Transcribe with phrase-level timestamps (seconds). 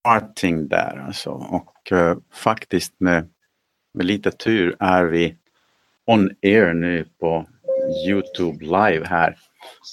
[0.00, 1.30] starting där alltså.
[1.30, 3.28] Och uh, faktiskt med,
[3.94, 5.36] med lite tur är vi
[6.06, 7.46] on air nu på
[8.08, 9.36] Youtube live här.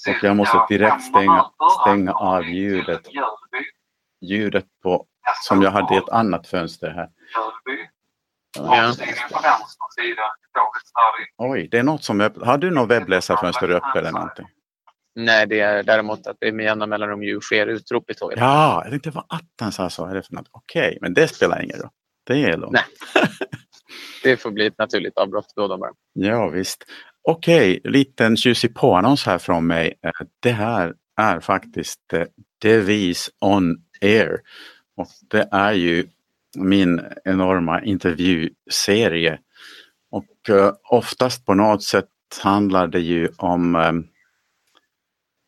[0.08, 1.50] Och jag måste direkt stänga,
[1.82, 3.08] stänga av ljudet.
[4.20, 5.06] Ljudet på,
[5.42, 7.08] som jag hade i ett annat fönster här.
[8.58, 8.92] Ja.
[11.36, 12.46] Oj, det är något som öppnar.
[12.46, 14.46] Har du något webbläsarfönster uppe eller någonting?
[15.16, 18.38] Nej, det är däremot att det med jämna mellanrum ju sker utrop i tåget.
[18.38, 20.04] Ja, jag tänkte vad attans sa så.
[20.04, 21.90] Okej, okay, men det spelar ingen roll.
[22.26, 22.72] Det är lugnt.
[22.72, 22.84] Nej.
[24.22, 25.90] det får bli ett naturligt avbrott då, då bara.
[26.12, 26.84] Ja, visst.
[27.22, 29.98] Okej, okay, liten tjusig påannons här från mig.
[30.02, 32.24] Eh, det här är faktiskt eh,
[32.62, 34.40] Devis on air.
[34.96, 36.06] Och det är ju
[36.56, 39.38] min enorma intervjuserie.
[40.10, 42.08] Och uh, oftast på något sätt
[42.42, 43.74] handlar det ju om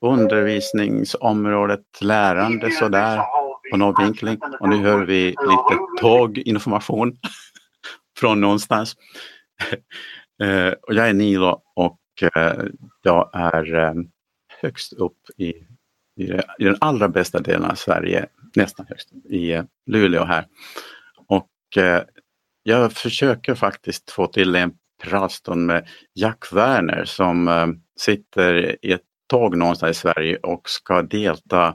[0.00, 3.20] undervisningsområdet, lärande sådär
[3.70, 4.38] på någon vinkling.
[4.60, 7.16] Och nu hör vi lite tåginformation
[8.18, 8.96] från någonstans.
[10.42, 12.00] uh, och jag är Nilo och
[12.36, 12.64] uh,
[13.02, 13.94] jag är
[14.62, 15.48] högst upp i,
[16.16, 18.26] i, i, den allra bästa delen av Sverige,
[18.56, 20.46] nästan högst upp, i Luleå här.
[21.76, 22.02] Eh,
[22.62, 27.66] jag försöker faktiskt få till en pratstund med Jack Werner som eh,
[27.98, 31.74] sitter i ett tåg någonstans i Sverige och ska delta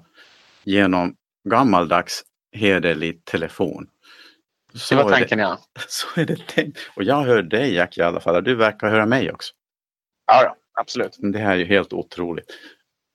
[0.64, 1.16] genom
[1.50, 3.88] gammaldags hederlig telefon.
[4.74, 5.60] Så det var tanken det, ja.
[5.88, 6.80] Så är det tänkt.
[6.96, 8.44] Och jag hör dig Jack i alla fall.
[8.44, 9.54] Du verkar höra mig också.
[10.26, 11.18] Ja, då, absolut.
[11.20, 12.46] Det här är ju helt otroligt.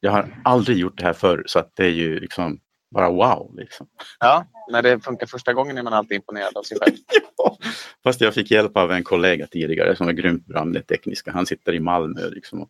[0.01, 3.55] Jag har aldrig gjort det här förr så att det är ju liksom bara wow.
[3.57, 3.89] Liksom.
[4.21, 6.97] Ja, när det funkar första gången är man alltid imponerad av sig själv.
[7.37, 7.57] ja,
[8.03, 11.33] fast jag fick hjälp av en kollega tidigare som är grymt bra med det tekniska.
[11.33, 12.29] Han sitter i Malmö.
[12.29, 12.69] Liksom,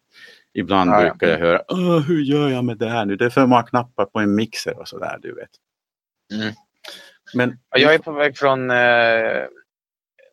[0.55, 1.63] ibland ja, brukar jag höra
[2.01, 3.17] hur gör jag med det här nu?
[3.17, 5.51] Det är för många knappar på en mixer och sådär, du vet.
[6.35, 6.55] Mm.
[7.35, 9.47] Men, jag är på väg från eh,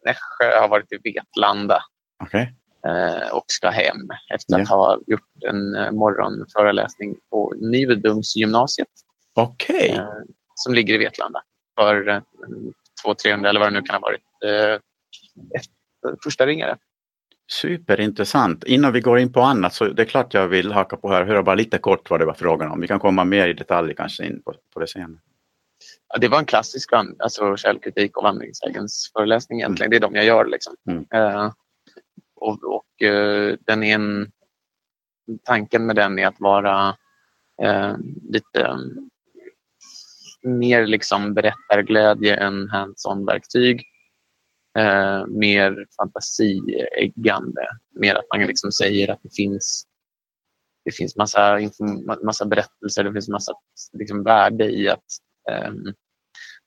[0.05, 1.81] Nässjö, jag har varit i Vetlanda.
[2.23, 2.47] Okay.
[2.88, 8.87] Eh, och ska hem efter att ha gjort en eh, morgonföreläsning på Nivedungsgymnasiet.
[9.36, 9.76] Okej.
[9.76, 9.90] Okay.
[9.90, 10.10] Eh,
[10.56, 11.42] som ligger i Vetlanda
[11.76, 12.22] för eh,
[13.06, 14.22] 200-300 eller vad det nu kan ha varit.
[14.46, 14.80] Eh,
[16.23, 16.78] första ringare.
[17.48, 18.64] Superintressant.
[18.64, 21.22] Innan vi går in på annat så det är klart jag vill haka på här
[21.22, 22.82] och höra bara lite kort vad det var frågan om.
[22.82, 25.20] Vi kan komma mer i detalj kanske in på, på det senare.
[26.08, 29.88] Ja, det var en klassisk alltså, källkritik och vandringssägens föreläsning egentligen.
[29.88, 30.02] Mm.
[30.02, 30.46] Det är de jag gör.
[30.46, 30.76] Liksom.
[30.90, 31.06] Mm.
[31.16, 31.52] Uh,
[32.36, 34.32] och, och uh, den är en,
[35.44, 36.90] tanken med den är att vara
[37.64, 37.96] uh,
[38.30, 38.78] lite
[40.45, 43.83] mer liksom berättarglädje än hands-on-verktyg.
[44.78, 47.67] Eh, mer fantasieggande.
[48.00, 49.88] Mer att man liksom säger att det finns
[50.86, 51.60] det finns massa,
[52.23, 53.54] massa berättelser, det finns massa
[53.94, 55.04] liksom, värde i att,
[55.52, 55.72] eh,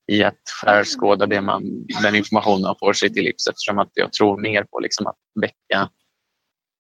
[0.07, 4.13] i att skärskåda det man, den information man får sig till livs eftersom att jag
[4.13, 5.91] tror mer på liksom, att väcka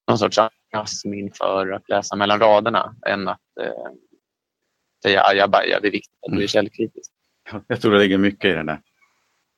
[0.08, 3.92] någon sorts entusiasm inför att läsa mellan raderna än att eh,
[5.02, 5.80] säga ajabaja.
[5.80, 6.48] Det är viktigt att du är mm.
[6.48, 7.10] källkritisk.
[7.66, 8.80] Jag tror det ligger mycket i det där.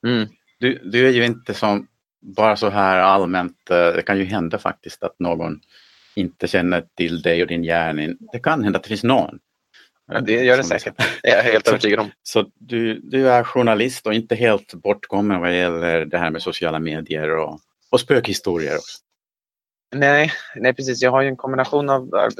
[0.07, 0.29] Mm.
[0.59, 1.87] Du, du är ju inte som
[2.21, 5.61] bara så här allmänt, eh, det kan ju hända faktiskt att någon
[6.15, 8.17] inte känner till dig och din gärning.
[8.33, 9.39] Det kan hända att det finns någon.
[10.13, 10.95] Ja, det gör det säkert.
[11.23, 12.11] Det är jag helt övertygad om.
[12.23, 16.79] Så du, du är journalist och inte helt bortkommen vad gäller det här med sociala
[16.79, 18.99] medier och, och spökhistorier också.
[19.95, 21.03] Nej, nej, precis.
[21.03, 22.31] Jag har ju en kombination av, av,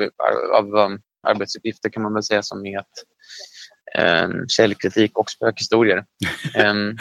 [0.53, 2.93] av um, arbetsuppgifter kan man väl säga som är att
[3.99, 6.05] um, källkritik och spökhistorier.
[6.67, 6.97] um,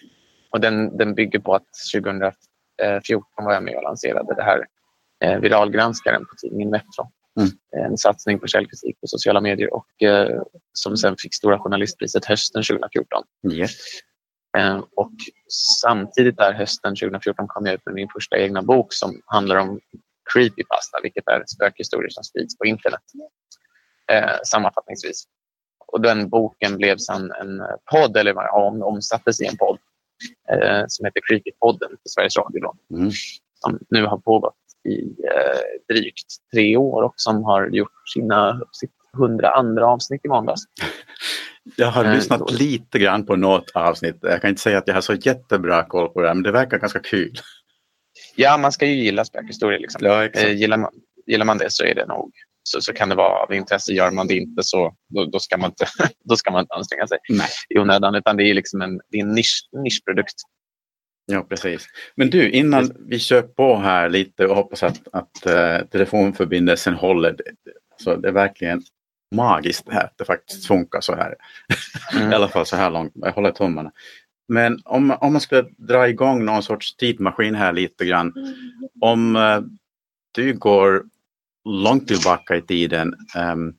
[0.50, 4.66] och den, den bygger på att 2014 var jag med och lanserade det här
[5.24, 7.10] eh, viralgranskaren på tidningen Metro.
[7.40, 7.86] Mm.
[7.86, 10.42] En satsning på källkritik på sociala medier och eh,
[10.72, 13.24] som sen fick Stora journalistpriset hösten 2014.
[13.52, 13.70] Yes.
[14.58, 15.12] Eh, och
[15.82, 19.80] samtidigt där hösten 2014 kom jag ut med min första egna bok som handlar om
[20.32, 23.02] creepypasta, vilket är spökhistorier som sprids på internet
[24.12, 25.24] eh, sammanfattningsvis.
[25.86, 29.78] Och den boken blev sen en podd, eller om, omsattes i en podd
[30.52, 32.74] eh, som heter Creepy-podden på Sveriges Radio.
[32.90, 33.10] Mm.
[33.60, 34.54] Som nu har pågått
[34.88, 40.28] i eh, drygt tre år och som har gjort sina sitt hundra andra avsnitt i
[40.28, 40.60] måndags.
[41.76, 42.54] Jag har eh, lyssnat då.
[42.54, 44.18] lite grann på något avsnitt.
[44.20, 46.78] Jag kan inte säga att jag har så jättebra koll på det, men det verkar
[46.78, 47.38] ganska kul.
[48.36, 49.78] Ja, man ska ju gilla spökhistorier.
[49.78, 50.00] Liksom.
[50.06, 50.92] Ja, eh, gillar, man,
[51.26, 52.32] gillar man det så är det nog
[52.68, 53.92] så, så kan det vara av intresse.
[53.92, 55.86] Gör man det inte så då, då, ska, man inte,
[56.24, 57.48] då ska man inte anstränga sig Nej.
[57.68, 58.14] i onödan.
[58.14, 60.34] Utan det är, liksom en, det är en nisch, nischprodukt.
[61.26, 61.86] Ja, precis.
[62.14, 67.36] Men du, innan vi kör på här lite och hoppas att, att uh, telefonförbindelsen håller.
[68.02, 68.82] Så det är verkligen
[69.34, 71.34] magiskt det här, att det faktiskt funkar så här.
[72.14, 72.30] Mm.
[72.32, 73.92] I alla fall så här långt, jag håller tummarna.
[74.48, 78.32] Men om, om man skulle dra igång någon sorts tidmaskin här lite grann.
[79.00, 79.60] Om eh,
[80.32, 81.04] du går
[81.64, 83.14] långt tillbaka i tiden.
[83.36, 83.74] ehm,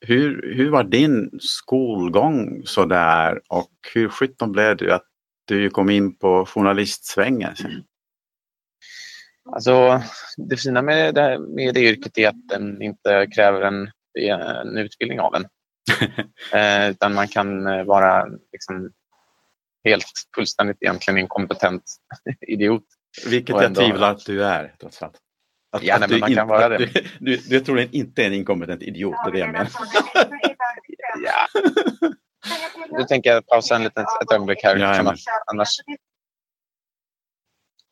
[0.00, 5.06] hur, hur var din skolgång sådär och hur sjutton blev det att
[5.44, 7.56] du kom in på journalistsvängen?
[7.56, 7.84] sen?
[9.52, 10.02] Alltså,
[10.36, 15.20] det fina med det, med det yrket är att den inte kräver en, en utbildning
[15.20, 15.44] av en.
[16.52, 18.90] eh, utan man kan eh, vara liksom,
[19.84, 21.82] helt fullständigt egentligen inkompetent
[22.40, 22.84] idiot.
[23.26, 25.18] Vilket jag ändå- tvivlar att du är trots allt.
[25.70, 26.78] Att, Ja, att nej, du men man kan inte- vara det.
[26.78, 26.86] Du,
[27.20, 29.68] du, du, jag tror du inte är en inkompetent idiot, det är det jag menar.
[31.24, 31.46] Ja.
[32.90, 34.76] Nu tänker jag pausa en liten, ett ögonblick här.
[34.76, 35.00] Jajamän.
[35.06, 35.68] annars, annars,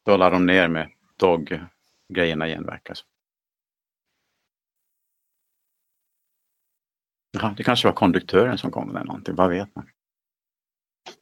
[0.07, 3.09] Då la de ner med tåggrejerna igen verkar det som.
[7.31, 9.89] Jaha, det kanske var konduktören som kom med någonting, vad vet man?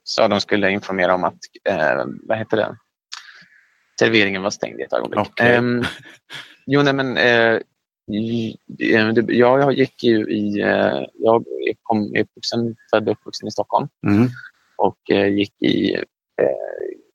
[0.02, 2.78] så de skulle informera om att, eh, vad heter det,
[3.98, 5.20] serveringen var stängd i ett ögonblick.
[5.20, 5.54] Okej.
[5.54, 5.82] Ehm,
[6.66, 7.60] jo, nej men eh,
[8.66, 11.44] det- jag gick ju i, eh, jag
[11.82, 14.28] kom, är uppvuxen, född och uppvuxen i Stockholm Mm.
[14.76, 15.96] och eh, gick i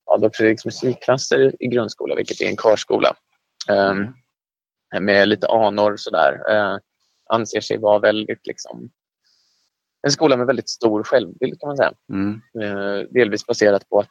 [0.05, 3.15] Adolf Fredriks musikklasser i grundskola, vilket är en körskola.
[3.69, 4.07] Ehm,
[5.03, 6.41] med lite anor sådär.
[6.51, 6.77] Eh,
[7.29, 8.89] anser sig vara väldigt liksom
[10.07, 11.91] en skola med väldigt stor självbild kan man säga.
[12.13, 12.41] Mm.
[12.61, 14.09] Eh, delvis baserat på att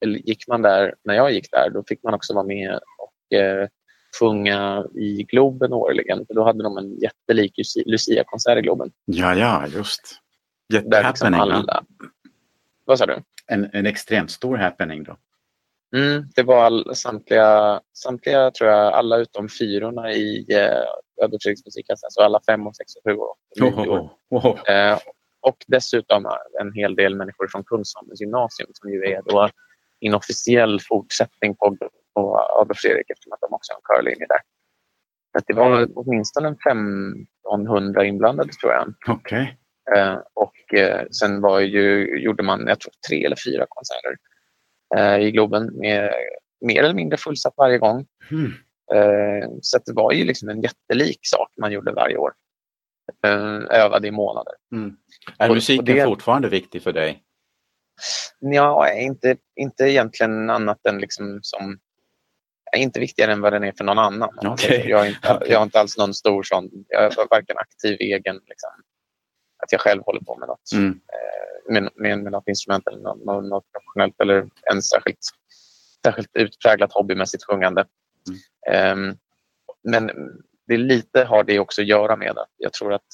[0.00, 3.36] eller gick man där, när jag gick där, då fick man också vara med och
[3.38, 3.68] eh,
[4.20, 6.26] sjunga i Globen årligen.
[6.26, 8.90] För då hade de en jättelik Lucia- Lucia-konsert i Globen.
[9.04, 10.02] Ja, ja, just.
[10.72, 11.38] Liksom Jättehappening.
[11.40, 11.44] va?
[11.44, 11.84] alla...
[12.84, 13.22] Vad sa du?
[13.48, 15.16] en, en extremt stor happening då.
[15.96, 21.28] Mm, det var all, samtliga, samtliga, tror jag, alla utom fyrorna i eh,
[21.64, 22.04] musikklass.
[22.04, 23.98] Alltså alla fem och sex och sju och nio år.
[23.98, 24.70] oh, oh, oh.
[24.70, 24.98] Eh,
[25.40, 26.26] och dessutom
[26.60, 29.48] en hel del människor från Kungsholmens gymnasium som ju är då
[30.00, 31.76] inofficiell fortsättning på,
[32.14, 34.40] på Adolf Fredrik eftersom att de också har en körlinje där.
[35.38, 36.56] Så det var åtminstone en
[37.44, 38.94] 1500 inblandade tror jag.
[39.08, 39.58] Okej.
[39.96, 44.16] Eh, och eh, sen var ju, gjorde man, jag tror tre eller fyra konserter
[44.96, 46.12] eh, i Globen med
[46.60, 48.06] mer eller mindre fullsatt varje gång.
[48.94, 52.32] Eh, så det var ju liksom en jättelik sak man gjorde varje år.
[53.24, 54.54] Eh, övade i månader.
[54.72, 54.96] Mm.
[55.38, 57.22] Är Och- musiken och det- fortfarande viktig för dig?
[58.38, 61.78] Ja, inte, inte egentligen annat än liksom som...
[62.76, 64.28] Inte viktigare än vad den är för någon annan.
[64.36, 64.80] om man säger så.
[64.80, 64.90] Okej.
[64.90, 66.70] Jag, är inte, jag har inte alls någon stor sån...
[66.88, 68.70] Jag är varken aktiv egen, liksom,
[69.62, 71.00] att jag själv håller på med något, Mm.
[71.68, 75.18] med, med, med något instrument eller något, något, professionellt eller en särskilt,
[76.04, 77.84] särskilt utpräglat hobbymässigt sjungande.
[78.70, 79.16] Ehm,
[79.82, 80.10] men
[80.66, 83.06] det lite har det också att göra med att jag tror att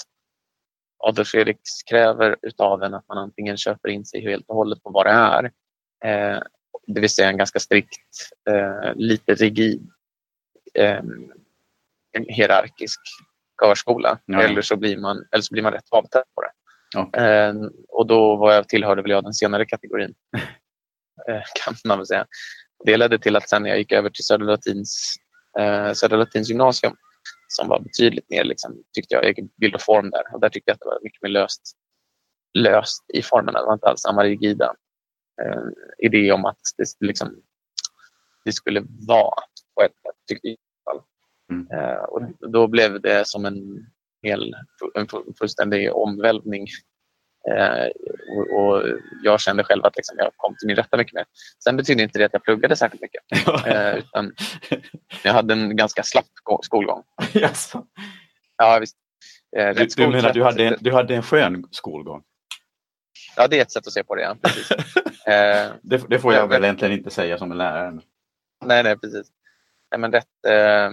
[0.99, 4.91] Adolf Fredriks kräver utav en att man antingen köper in sig helt och hållet på
[4.91, 5.45] vad det är.
[6.05, 6.43] Eh,
[6.87, 8.01] det vill säga en ganska strikt,
[8.51, 9.91] eh, lite rigid,
[10.75, 11.03] eh,
[12.13, 13.01] en hierarkisk
[13.63, 14.19] körskola.
[14.27, 14.43] Ja.
[14.43, 16.51] Eller, så blir man, eller så blir man rätt avtänd på det.
[16.97, 17.25] Okej.
[17.25, 17.55] Eh,
[17.89, 20.15] och då var jag, tillhörde väl jag den senare kategorin.
[21.29, 22.27] eh, kan man väl säga.
[22.85, 25.15] Det ledde till att sen när jag gick över till Södra Latins,
[25.59, 26.97] eh, Södra Latins gymnasium
[27.49, 30.35] som var betydligt mer, liksom, tyckte jag, bild och form där.
[30.35, 31.63] Och där tyckte jag att det var mycket mer löst,
[32.59, 33.61] löst i formerna.
[33.61, 34.75] Det var inte alls samma rigida
[35.43, 35.63] eh,
[35.99, 37.43] idé om att det, liksom,
[38.45, 39.43] det skulle vara
[39.75, 41.05] på ett sätt, tyckte jag.
[41.51, 41.71] Mm.
[41.71, 43.87] Eh, och då blev det som en
[44.23, 44.55] hel,
[44.95, 46.67] en fu- fullständig omvälvning.
[47.53, 47.87] Eh,
[48.37, 48.83] och, och
[49.23, 51.25] jag kände själv att liksom, jag kom till min rätta mycket mer.
[51.65, 53.23] Sen betyder inte det att jag pluggade särskilt mycket.
[53.67, 53.99] Eh,
[55.25, 57.03] jag hade en ganska slapp gå- skolgång.
[57.33, 57.87] Jaså.
[58.57, 58.97] Ja, visst.
[59.57, 60.35] Eh, Du, du menar skoltrött.
[60.35, 62.23] du hade, en, du hade en skön skolgång?
[63.37, 64.23] Ja, det är ett sätt att se på det.
[64.23, 64.37] Ja.
[64.43, 64.71] Precis.
[65.27, 68.01] Eh, Det, det får jag Ja, väl men- egentligen inte säga som en lärare.
[68.65, 69.27] nej, nej, precis.
[69.91, 70.91] Nej, men rätt, eh,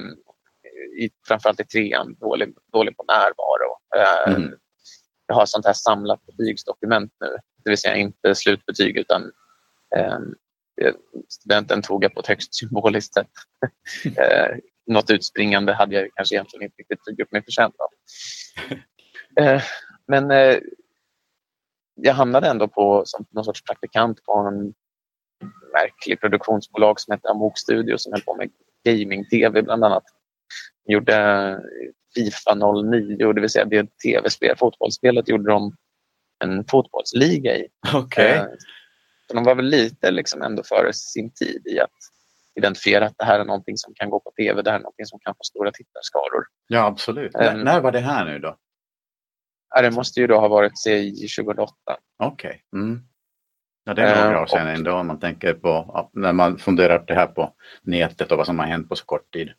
[1.04, 3.78] i, framförallt i trean, dålig, dålig på närvaro.
[3.96, 4.58] Eh, Mm.
[5.28, 7.28] Jag har sånt här samlat betygsdokument nu.
[7.64, 9.32] Det vill säga inte slutbetyg utan
[9.96, 10.20] eh,
[11.30, 13.28] studenten tog jag på ett högst symboliskt sätt.
[14.18, 17.90] eh, något utspringande hade jag kanske egentligen inte riktigt gjort mig förtjänt av.
[19.40, 19.62] Eh,
[20.08, 20.58] men eh,
[21.96, 24.74] jag hamnade ändå på som någon sorts praktikant på en
[25.74, 28.50] märklig produktionsbolag som hette Amok Studio som höll på med
[28.84, 30.04] gaming-tv bland annat.
[30.88, 31.16] Gjorde
[32.16, 35.76] Fifa 09, det vill säga det tv-spel, fotbollsspelet, gjorde de
[36.44, 37.68] en fotbollsliga i.
[37.94, 38.32] Okej.
[38.32, 38.46] Eh,
[39.28, 41.90] så de var väl lite liksom ändå före sin tid i att
[42.56, 45.06] identifiera att det här är någonting som kan gå på tv, det här är någonting
[45.06, 46.46] som kan få stora tittarskaror.
[46.68, 47.36] Ja, absolut.
[47.36, 48.58] N- när var det här nu då?
[49.82, 51.74] Det måste ju då ha varit säg 2008.
[52.24, 52.64] Okej.
[52.76, 53.00] Mm.
[53.84, 57.00] Ja, det är några Eh, år sedan ändå om man tänker på när man funderar
[57.00, 59.50] på det här på nätet och vad som har hänt på så kort tid.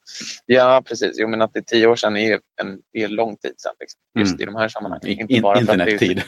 [0.47, 1.11] Ja, precis.
[1.19, 3.73] Jo, men att det är tio år sedan är en är lång tid sedan.
[3.81, 4.01] Liksom.
[4.19, 4.43] Just Mm.
[4.43, 5.09] i de här sammanhangen.
[5.09, 6.23] In, Inte bara att det är- internettid.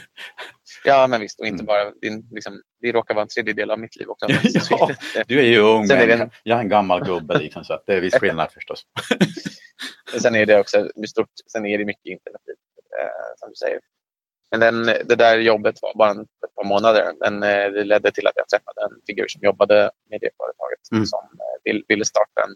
[0.84, 1.40] Ja, men visst.
[1.40, 1.66] Och inte Mm.
[1.66, 4.26] bara, det, är liksom, det råkar vara en tredjedel av mitt liv också.
[4.70, 4.90] Ja.
[5.26, 7.94] Du är ju ung, är det- jag är en gammal gubbe liksom, så att det
[7.94, 8.82] är viss skillnad förstås.
[10.22, 12.54] Sen är det också stort, sen är det mycket internettid,
[13.00, 13.80] eh, som du säger.
[14.54, 17.12] Men den, det där jobbet var bara en, ett par månader.
[17.20, 20.74] Men eh, det ledde till att jag träffade en figur som jobbade med det företaget
[20.92, 21.06] Mm.
[21.06, 22.54] som eh, vill, ville starta en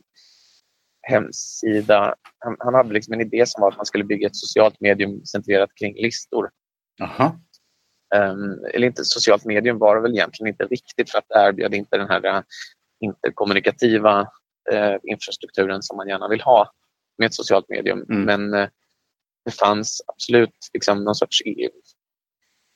[1.03, 2.15] hemsida.
[2.39, 5.25] Han, han hade liksom en idé som var att man skulle bygga ett socialt medium
[5.25, 6.51] centrerat kring listor.
[6.97, 7.41] Jaha.
[8.17, 11.75] Um, eller inte socialt medium var det väl egentligen inte riktigt för att det erbjöd
[11.75, 12.43] inte den här eh,
[13.01, 14.21] interkommunikativa
[14.73, 16.73] eh, infrastrukturen som man gärna vill ha
[17.19, 18.05] med ett socialt medium.
[18.09, 18.23] Mm.
[18.23, 18.69] Men eh,
[19.45, 21.43] det fanns absolut liksom någon sorts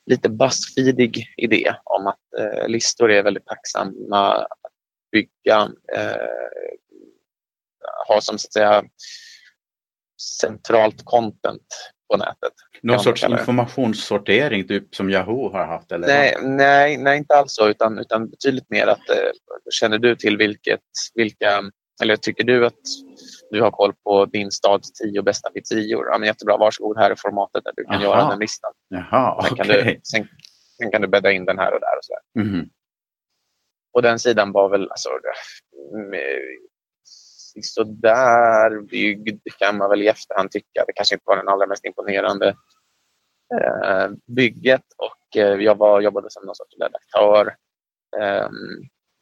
[0.05, 4.71] lite buzzfeedig idé om att eh, listor är väldigt tacksamma att
[5.11, 6.17] bygga, eh,
[8.07, 8.83] ha som så att säga
[10.41, 11.67] centralt content
[12.11, 12.53] på nätet.
[12.81, 15.91] Någon sorts informationssortering typ som Yahoo har haft?
[15.91, 16.07] Eller?
[16.07, 19.31] Nej, nej, nej, inte alls så, utan, utan betydligt mer att eh,
[19.69, 20.81] känner du till vilket,
[21.13, 21.63] vilka,
[22.03, 22.81] eller tycker du att
[23.51, 26.07] du har koll på din stads tio bästa pizzerior?
[26.11, 28.03] Ja, men jättebra, varsågod, här är formatet där du kan Aha.
[28.03, 28.71] göra den listan.
[28.87, 30.27] Jaha, Sen, kan du, sen,
[30.77, 31.97] sen kan du bädda in den här och där.
[31.97, 32.43] Och, så där.
[32.43, 32.69] Mhm.
[33.93, 35.09] och den sidan var väl alltså,
[35.93, 36.19] mm,
[37.61, 40.83] sådär byggd kan man väl i efterhand tycka.
[40.87, 42.47] Det kanske inte var den allra mest imponerande
[43.61, 47.55] eh, bygget och eh, jag var, jobbade som någon sorts redaktör.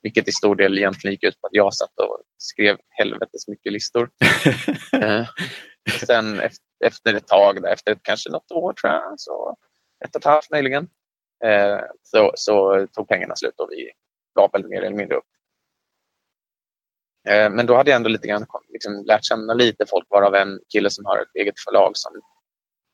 [0.03, 3.73] Vilket i stor del egentligen gick ut på att jag satt och skrev helvetes mycket
[3.73, 4.09] listor.
[4.93, 5.25] Eh,
[6.05, 9.57] sen efter, efter ett tag, där, efter kanske något år tror jag, så
[10.05, 10.89] ett och ett halvt möjligen,
[11.43, 13.91] eh, så, så tog pengarna slut och vi
[14.35, 15.31] gav väl mer eller mindre upp.
[17.29, 20.59] Eh, men då hade jag ändå lite grann liksom, lärt känna lite folk varav en
[20.73, 22.21] kille som har ett eget förlag som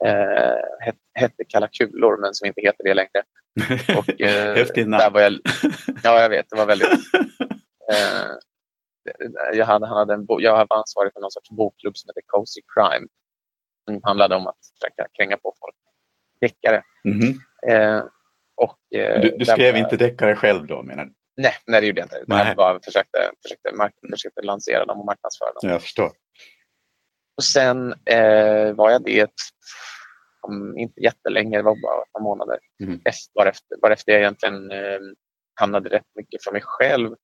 [0.05, 3.23] eh, het, hette Kalla kulor men som inte heter det längre.
[3.97, 4.99] Och, eh, Häftigt namn.
[5.01, 5.33] där var jag,
[6.03, 6.45] ja, jag vet.
[6.49, 6.89] Det var väldigt...
[7.93, 8.31] Eh,
[9.53, 12.21] jag, hade, han hade en bo, jag var ansvarig för någon sorts bokklubb som heter
[12.27, 13.07] Cozy Crime.
[13.85, 15.75] Som handlade om att försöka kränga på folk.
[16.41, 16.83] Deckare.
[17.03, 17.39] Mhm.
[17.67, 18.03] Eh,
[18.55, 21.13] och, eh, Du, du skrev var- inte deckare själv då menar du?
[21.37, 22.23] Nej, nej, det gjorde jag inte.
[22.27, 22.47] Nej.
[22.47, 25.69] Jag bara försökte, försökte, mark- försökte lansera dem och marknadsföra dem.
[25.69, 26.11] Jag förstår.
[27.37, 29.31] Och sen eh, var jag det
[30.41, 32.59] om inte jättelänge, det var bara ett par månader.
[32.83, 33.01] Mm.
[33.05, 34.99] Efter, bara, efter, bara efter jag egentligen eh,
[35.59, 37.15] hamnade rätt mycket för mig själv.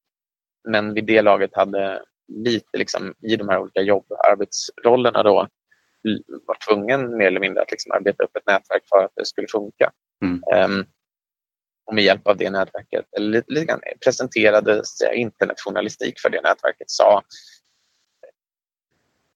[0.70, 5.48] Men vid det laget hade lite liksom, i de här olika jobb arbetsrollerna då
[6.48, 9.48] var tvungen mer eller mindre att liksom arbeta upp ett nätverk för att det skulle
[9.48, 9.92] funka.
[10.26, 10.44] Mm.
[10.54, 10.86] Ehm,
[11.86, 14.82] och med hjälp av det nätverket, eller lite, lite grann, presenterade
[15.14, 16.90] internetjournalistik för det nätverket.
[16.90, 17.22] Sa,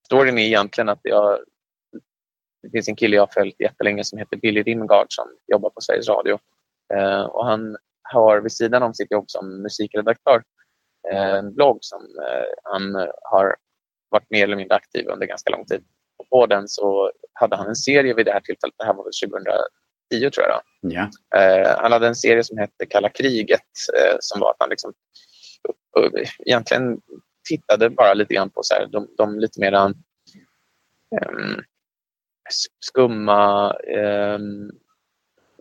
[0.07, 1.39] storyn är egentligen att jag,
[2.63, 5.81] det finns en kille jag har följt jättelänge som heter Billy Rimgard som jobbar på
[5.81, 6.39] Sveriges Radio.
[6.93, 10.43] Eh, och han har vid sidan om sitt jobb som musikredaktör
[11.11, 13.55] eh, en blogg som eh, han har
[14.09, 15.83] varit mer eller mindre aktiv under ganska lång tid.
[16.17, 19.03] Och på den så hade han en serie vid det här tillfället, det här var
[19.03, 19.31] väl
[20.11, 20.61] 2010 tror jag.
[20.81, 21.09] Ja.
[21.39, 24.93] Eh, han hade en serie som hette Kalla kriget eh, som var att han liksom,
[25.97, 27.01] eh, egentligen
[27.49, 29.83] tittade bara lite grann på så här, de, de lite mera
[31.21, 31.59] ehm,
[32.49, 34.69] s- skumma ehm,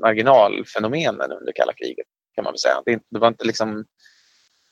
[0.02, 2.82] marginalfenomenen under kalla kriget kan man väl säga.
[2.86, 3.84] Det, det var inte liksom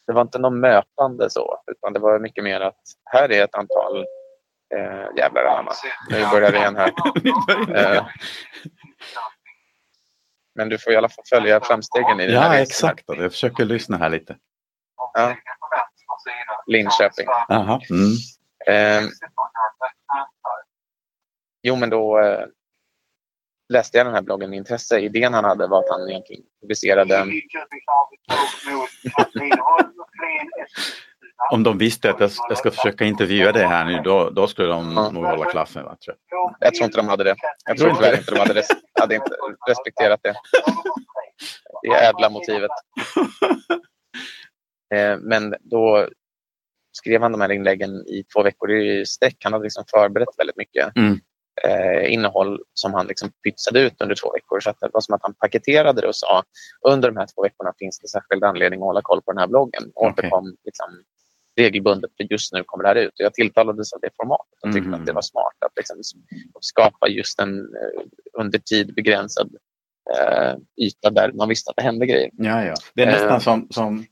[0.07, 3.55] det var inte någon mötande så, utan det var mycket mer att här är ett
[3.55, 3.97] antal
[4.75, 5.73] eh, jävlar anamma.
[6.11, 6.93] Nu börjar det igen här.
[7.97, 8.07] Eh,
[10.55, 12.63] men du får i alla fall följa framstegen i här ja, resan.
[12.63, 13.05] exakt.
[13.07, 14.37] Jag försöker lyssna här lite.
[15.15, 15.37] Ja.
[16.67, 17.27] Linköping.
[17.49, 17.81] Aha.
[17.91, 18.13] Mm.
[18.67, 19.09] Eh,
[21.63, 22.47] jo, men då eh,
[23.73, 25.01] läste jag den här bloggen med intresse.
[25.01, 27.27] Idén han hade var att han egentligen publicerade
[31.51, 34.93] Om de visste att jag, ska försöka intervjua dig här nu, då, då skulle de
[34.97, 35.11] Ja.
[35.11, 35.85] nog hålla klaffen.
[35.85, 36.55] Va, tror jag.
[36.61, 37.37] Jag tror inte de hade det.
[37.65, 38.69] Jag tror tyvärr inte inte de hade, res
[39.01, 39.31] hade inte
[39.69, 40.35] respekterat det.
[41.83, 42.71] Det är ädla motivet.
[44.95, 46.09] Eh, men då
[46.93, 49.37] skrev han de här inläggen i två veckor i sträck.
[49.45, 51.19] Han hade liksom förberett väldigt mycket Mm.
[51.65, 54.61] eh, innehåll som han liksom pytsade ut under två veckor.
[54.61, 56.43] Så det var som att han paketerade det och sa
[56.89, 59.47] under de här två veckorna finns det särskild anledning att hålla koll på den här
[59.47, 59.83] bloggen.
[59.95, 60.11] Okej.
[60.11, 60.87] Återkom liksom
[61.57, 63.09] regelbundet för just nu kommer det här ut.
[63.13, 65.01] Och jag tilltalades av det formatet och tyckte Mm.
[65.01, 65.97] att det var smart att liksom
[66.61, 68.03] skapa just en eh,
[68.39, 69.51] under tid begränsad
[70.15, 70.55] eh,
[70.87, 72.31] yta där man visste att det hände grejer.
[72.33, 72.75] Ja, ja.
[72.95, 73.39] Det är nästan Eh.
[73.39, 74.05] som, som,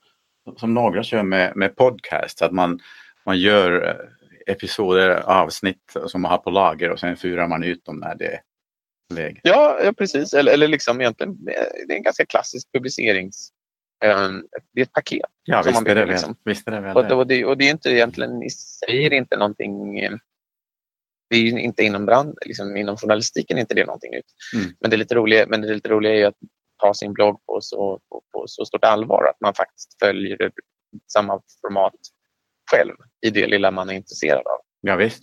[0.57, 2.43] som några kör med, med podcast.
[2.43, 2.81] Att man,
[3.27, 7.85] man gör eh, episoder, avsnitt som man har på lager och sen fyrar man ut
[7.85, 8.41] dem när det är
[9.15, 9.41] läge.
[9.43, 10.35] Ja, ja precis.
[10.35, 13.51] Eller, eller liksom egentligen, det är en ganska klassisk publicerings...
[14.05, 14.31] eh,
[14.73, 15.31] Det är ett paket.
[15.45, 16.37] Ja, Som man det bygger, väl, liksom.
[16.45, 17.15] visst är det väl Och, det.
[17.15, 19.99] och, det, och det är inte egentligen i sig det inte någonting...
[19.99, 20.13] eh,
[21.31, 24.27] Det är ju inte inom brand, liksom inom journalistiken är inte det någonting nytt.
[24.55, 24.67] Mm.
[24.81, 26.39] Men det lite roliga, men det lite roliga är ju att
[26.83, 30.53] ta sin blogg på så, på, på så stort allvar att man faktiskt följer
[31.13, 31.95] samma format
[32.71, 32.95] själv
[33.27, 34.61] i det lilla man är intresserad av.
[34.81, 35.23] Ja, visst.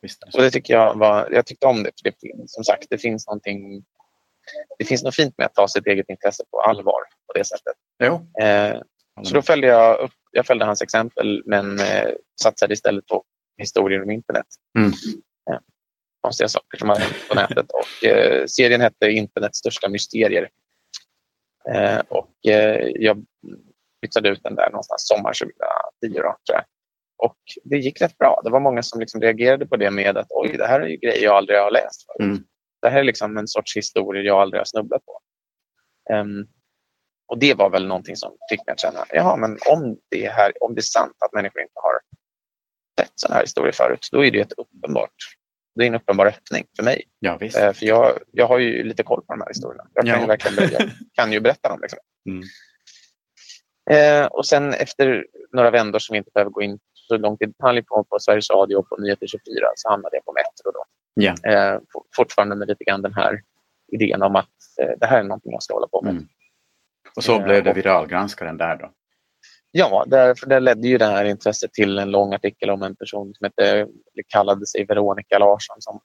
[0.00, 0.24] visst.
[0.34, 1.90] Och det tycker jag var, jag tyckte om det.
[2.02, 3.84] För det som sagt, det finns någonting
[4.78, 7.76] det finns något fint med att ta sitt eget intresse på allvar på det sättet.
[8.04, 8.14] Jo.
[8.44, 8.80] Eh,
[9.22, 12.10] så då följde jag upp, jag följde hans exempel men eh,
[12.42, 13.24] satsade istället på
[13.58, 14.46] historier om internet.
[14.78, 14.90] Mm.
[15.50, 15.58] Eh,
[16.20, 17.66] konstiga saker som har hänt på nätet.
[17.70, 20.48] Och, eh, serien hette Internets största mysterier.
[21.72, 23.24] Eh, och eh, jag
[24.02, 25.32] pytsade ut den där någonstans sommar
[26.00, 26.60] 2010 då.
[27.16, 28.40] Och det gick rätt bra.
[28.44, 30.96] Det var många som liksom reagerade på det med att oj, det här är ju
[30.96, 32.30] grejer jag aldrig har läst förut.
[32.30, 32.44] Mm.
[32.82, 35.20] Det här är liksom en sorts historia jag aldrig har snubblat på.
[36.14, 36.46] Ehm,
[37.26, 40.52] och det var väl någonting som fick mig att känna, jaha, men om det, här,
[40.60, 41.94] om det är sant att människor inte har
[43.00, 45.14] sett sådana här historier förut, då är det ett uppenbart,
[45.74, 47.02] det är en uppenbar öppning för mig.
[47.18, 47.38] Ja.
[47.40, 49.86] Eh, för jag, jag har ju lite koll på de här historierna.
[49.94, 50.20] Jag kan, Ja.
[50.20, 51.78] ju, verkligen, jag kan ju berätta dem.
[51.82, 51.98] Liksom.
[52.28, 52.42] Mm.
[53.90, 57.46] Eh, och sen efter några vändor som vi inte behöver gå in så långt i
[57.46, 59.42] detalj på, på Sveriges Radio och på Nyheter 24
[59.76, 60.70] så hamnade jag på Metro.
[60.72, 60.84] Då.
[61.14, 61.50] Ja.
[61.52, 63.40] Eh, for- fortfarande med lite grann den här
[63.92, 64.48] idén om att
[64.80, 66.10] eh, det här är någonting jag ska hålla på med.
[66.10, 66.26] Mm.
[67.16, 68.90] Och så Eh, blev det viralgranskaren där då.
[69.76, 73.34] Ja, där, det ledde ju det här intresset till en lång artikel om en person
[73.34, 73.86] som hette,
[74.28, 76.00] kallade sig Veronica Larsson som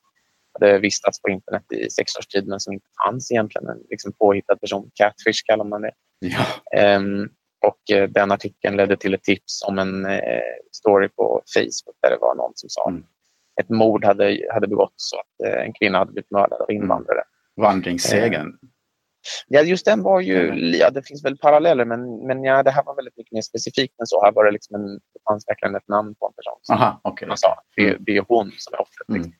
[0.53, 3.67] hade vistats på internet i sex års tid men som inte fanns egentligen.
[3.69, 4.91] En liksom påhittad person.
[4.93, 5.91] Catfish kallar man det.
[6.19, 6.45] Ja.
[6.79, 7.29] Ehm,
[7.65, 10.19] och eh, den artikeln ledde till ett tips om en eh,
[10.71, 13.01] story på Facebook där det var någon som sa Mm.
[13.01, 16.71] att ett mord hade, hade begåtts så att eh, en kvinna hade blivit mördad av
[16.71, 17.23] invandrare.
[17.55, 18.57] Vandringssegern.
[19.47, 22.83] Ja, just den var ju, ja, det finns väl paralleller men, men ja, det här
[22.83, 24.23] var väldigt mycket mer specifikt än så.
[24.23, 26.59] Här var det liksom en, det fanns verkligen ett namn på en person.
[26.61, 27.27] Som Aha, okej.
[27.27, 27.97] man sa, det, Mm.
[28.03, 29.07] det är hon som är offret.
[29.07, 29.33] Liksom.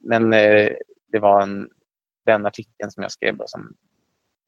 [0.00, 0.70] Men eh,
[1.12, 1.68] det var en,
[2.26, 3.74] den artikeln som jag skrev då som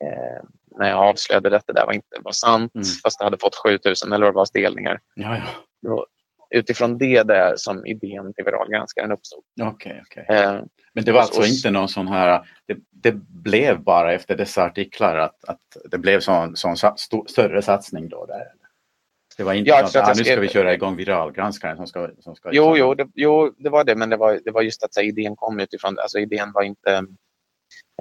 [0.05, 0.45] eh,
[0.79, 2.85] när jag avslöjade att det där var inte var sant Mm.
[3.05, 5.01] fast det hade fått 7000 eller vad det var delningar.
[5.15, 5.43] Ja, ja.
[5.83, 6.07] Då,
[6.51, 9.45] utifrån det där som idén till viralgranskaren uppstod.
[9.63, 10.27] Okej, okej.
[10.29, 10.61] Eh,
[10.93, 12.49] Men det var alltså och- inte någon sån här...
[12.67, 17.63] Det, det blev bara efter dessa artiklar att, att det blev sån, sån stor, större
[17.63, 18.45] satsning då där?
[19.37, 22.11] Det var inte Ja, att ah, nu ska vi köra igång viralgranskaren som ska...
[22.21, 24.63] Som ska Jo, liksom- jo, det, jo, det var det, men det var, det var
[24.63, 27.07] just att här, idén kom utifrån, alltså idén var inte,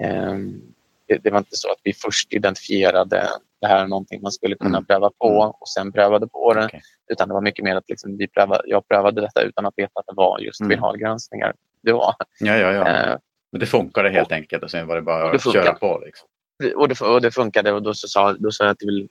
[0.02, 0.62] ehm,
[1.08, 3.28] det, det var inte så att vi först identifierade
[3.62, 4.86] det här är någonting man skulle kunna Mm.
[4.86, 5.50] pröva på Mm.
[5.60, 6.66] och sen prövade på det.
[6.66, 6.82] Okej.
[7.12, 9.92] Utan det var mycket mer att liksom, vi prövade, jag prövade detta utan att veta
[10.00, 10.70] att det var just Mm.
[10.70, 11.54] viralgranskningar.
[11.84, 12.16] Det var.
[12.40, 12.88] Ja, ja, ja.
[12.88, 13.18] Eh,
[13.52, 16.02] Men det funkade helt enkelt och sen var det bara och det att köra på.
[16.06, 16.28] Liksom.
[16.76, 19.08] och, det, och det funkade och då, så sa, då sa jag till,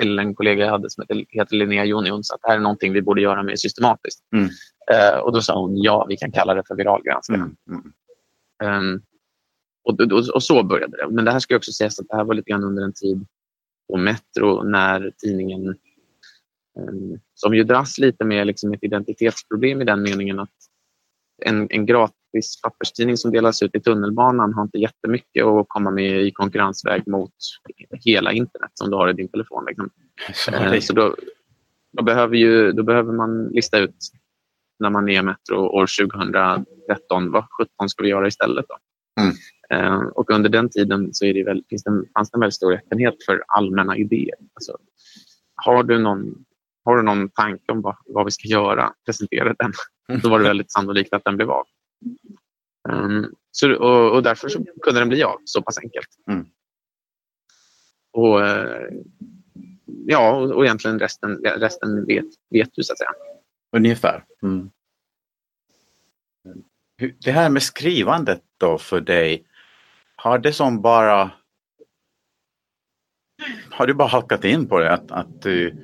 [0.00, 2.92] till en kollega jag hade som heter, heter Linnea Jonions att det här är någonting
[2.92, 4.20] vi borde göra mer systematiskt.
[4.36, 4.48] Mm.
[4.92, 7.40] Eh, och då sa hon ja, vi kan kalla det för viralgranskning.
[7.40, 7.56] Mm,
[8.62, 9.02] mm.
[9.90, 11.08] Ehm, och, och, och så började det.
[11.10, 12.92] Men det här ska jag också säga att det här var lite grann under en
[12.92, 13.26] tid
[13.88, 15.68] på Metro när tidningen
[16.78, 20.50] ehm, som ju dras lite med liksom ett identitetsproblem i den meningen att
[21.42, 26.22] en, en gratis papperstidning som delas ut i tunnelbanan har inte jättemycket att komma med
[26.22, 27.34] i konkurrensväg mot
[28.04, 29.64] hela internet som du har i din telefon.
[29.66, 29.90] Liksom.
[30.34, 31.16] Så Eh, det, Så då,
[31.92, 33.96] då, behöver ju, då behöver man lista ut
[34.78, 38.64] när man är Metro år 2013, vad 17 ska vi göra istället?
[38.68, 38.76] Då?
[39.22, 39.34] Mm.
[39.70, 42.40] Eh, och under den tiden så är det väl, finns det, en- fanns det en
[42.40, 44.34] väldigt stor öppenhet för allmänna idéer.
[44.54, 44.78] Alltså,
[45.54, 46.44] har, du någon,
[46.84, 49.72] har du någon tanke om vad, vad vi ska göra, presentera den.
[50.08, 50.20] Mm.
[50.20, 51.66] Då var det väldigt sannolikt att den blev av.
[52.88, 56.08] Um, så, och, och därför så kunde den bli av så pass enkelt.
[56.28, 56.46] Mm.
[58.12, 58.88] Och, eh,
[60.06, 63.10] ja, och, och egentligen resten, resten vet, vet du så att säga.
[63.76, 64.24] ungefär.
[64.42, 64.70] Mm.
[67.24, 69.44] Det här med skrivandet då för dig.
[70.24, 71.30] Har det som bara...
[73.70, 74.92] Har du bara halkat in på det?
[74.92, 75.74] Att, att du,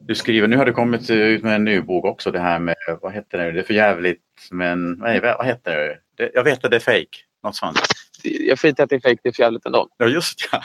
[0.00, 2.74] du skriver, nu har du kommit ut med en ny bok också det här med,
[3.02, 5.98] vad heter det, det är för jävligt men, nej, vad heter det?
[6.16, 6.30] det?
[6.34, 7.18] Jag vet att det är fake.
[7.42, 7.78] Något sånt.
[8.22, 9.88] jag skiter att det är fejk, det är fjället ändå.
[9.96, 10.62] Ja, just ja.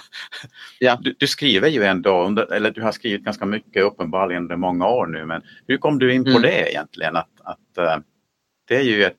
[0.80, 0.97] Ja.
[1.01, 4.88] Du, du skriver ju ändå, under, eller du har skrivit ganska mycket uppenbarligen under många
[4.88, 6.41] år nu, men hur kom du in på Mm.
[6.41, 7.15] det egentligen?
[7.15, 7.97] Att, att, eh,
[8.67, 9.15] det är ju ett,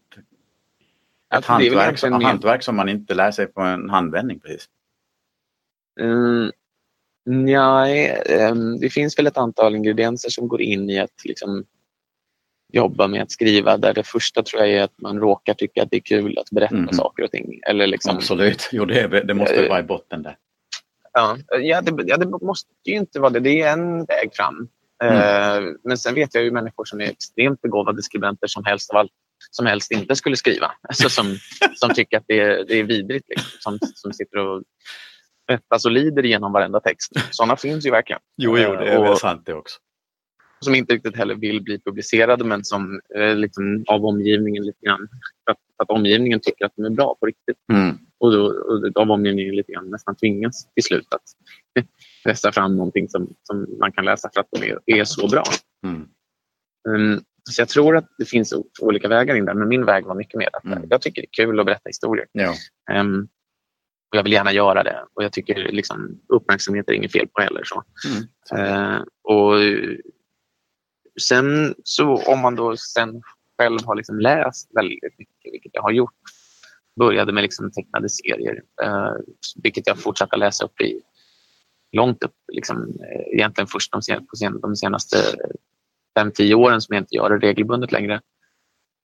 [1.30, 4.66] ett Alltså, hantverk, mer- hantverk som man inte lär sig på en handvändning precis.
[6.00, 6.52] Mm,
[7.26, 11.64] nej, ehm, det finns väl ett antal ingredienser som går in i att liksom,
[12.72, 13.76] jobba med att skriva.
[13.76, 16.50] Där det första tror jag är att man råkar tycka att det är kul att
[16.50, 16.92] berätta Mhm.
[16.92, 17.60] saker och ting.
[17.68, 20.36] Eller liksom, Absolut, jo det, är, det måste vara i botten där.
[21.12, 23.40] Ja, ja, det, ja, det måste ju inte vara det.
[23.40, 24.68] Det är en väg fram.
[25.04, 28.96] Eh, men sen vet jag ju människor som är extremt begåvade skribenter som helst av
[28.96, 29.12] allt
[29.50, 30.72] som helst inte skulle skriva.
[30.88, 31.36] Alltså som,
[31.74, 33.28] som tycker att det är, det är vidrigt.
[33.28, 33.50] Liksom.
[33.60, 34.62] Som, som sitter och
[35.50, 37.12] svettas och lider igenom varenda text.
[37.30, 38.20] Sådana finns ju verkligen.
[38.36, 39.78] Jo, jo, det är och- väl sant det också.
[40.60, 45.08] Som inte riktigt heller vill bli publicerade men som eh, liksom, av omgivningen lite grann.
[45.44, 47.56] För att, för att omgivningen tycker att de är bra på riktigt.
[47.72, 47.98] Mm.
[48.20, 51.22] Och, då, och av omgivningen lite grann nästan tvingas till slut att
[52.24, 55.42] pressa fram någonting som, som man kan läsa för att de är, är så bra.
[55.84, 56.08] Mm.
[56.88, 57.20] Mm,
[57.52, 60.38] så jag tror att det finns olika vägar in där, men min väg var mycket
[60.38, 60.84] mer att Mm.
[60.90, 62.26] jag tycker det är kul att berätta historier.
[62.32, 62.54] Ja.
[62.90, 63.28] Ehm,
[64.10, 67.40] och jag vill gärna göra det och jag tycker liksom, uppmärksamhet är inget fel på
[67.42, 67.62] heller.
[67.64, 67.82] Så.
[68.08, 68.64] Mm.
[68.64, 69.54] Eh, och
[71.20, 73.22] sen så om man då sen
[73.58, 76.14] själv har liksom läst väldigt mycket, vilket jag har gjort,
[76.98, 79.12] började med liksom tecknade serier, eh,
[79.62, 81.00] vilket jag fortsatte läsa upp i
[81.92, 82.34] långt upp.
[82.52, 85.16] Liksom, eh, egentligen först de, sen, på sen, de senaste
[86.18, 88.20] fem, tio åren som jag inte gör det regelbundet längre.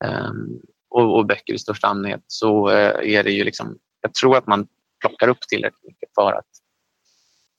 [0.05, 4.37] Ehm, och, och böcker i största allmänhet så eh, är det ju liksom, jag tror
[4.37, 4.67] att man
[5.01, 6.47] plockar upp tillräckligt mycket för att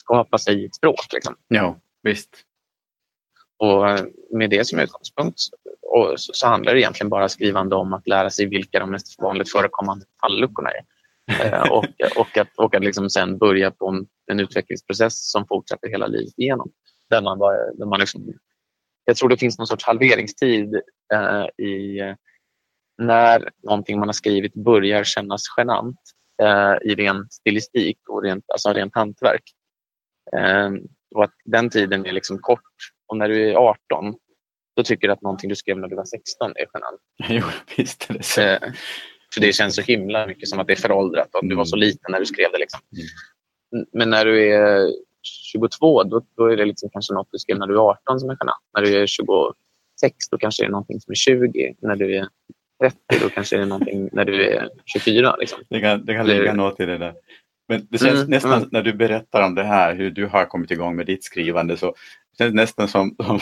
[0.03, 1.13] skapa sig ett språk.
[1.13, 1.35] Liksom.
[1.47, 2.29] ja, visst.
[3.57, 5.39] Och eh, med det som utgångspunkt
[6.17, 9.51] så, så handlar det egentligen bara skrivande om att lära sig vilka de mest vanligt
[9.51, 10.85] förekommande falluckorna är.
[11.45, 15.89] Eh, och, och att, och att liksom sen börja på en, en utvecklingsprocess som fortsätter
[15.89, 16.71] hela livet igenom.
[17.09, 18.33] Där man bara, där man liksom,
[19.05, 20.75] jag tror det finns någon sorts halveringstid
[21.13, 22.01] eh, i
[22.97, 25.99] när någonting man har skrivit börjar kännas genant
[26.41, 29.43] eh, i ren stilistik och rent, alltså rent hantverk.
[30.37, 30.69] Eh,
[31.15, 32.61] och att den tiden är liksom kort.
[33.07, 34.15] Och när du är 18
[34.75, 37.01] då tycker du att någonting du skrev när du var 16 är genant.
[37.29, 38.41] Jo, visst är det så.
[38.41, 38.59] Eh,
[39.33, 41.75] för det känns så himla mycket som att det är föråldrat och du var så
[41.75, 42.57] liten när du skrev det.
[42.57, 42.79] Liksom.
[43.75, 43.85] Mm.
[43.93, 44.91] Men när du är
[45.25, 48.29] 22 då, då är det liksom kanske något du skrev när du är 18 som
[48.29, 48.63] är genant.
[48.77, 51.75] När du är 26 då kanske det är någonting som är 20.
[51.81, 52.27] När du är
[52.81, 55.35] 30 då kanske det är någonting när du är 24.
[55.35, 55.59] Liksom.
[55.69, 57.13] Det kan, det kan ligga något i det där.
[57.67, 58.69] Men det känns Mm, nästan mm.
[58.71, 61.85] när du berättar om det här, hur du har kommit igång med ditt skrivande, så
[61.85, 63.39] det känns nästan som, som,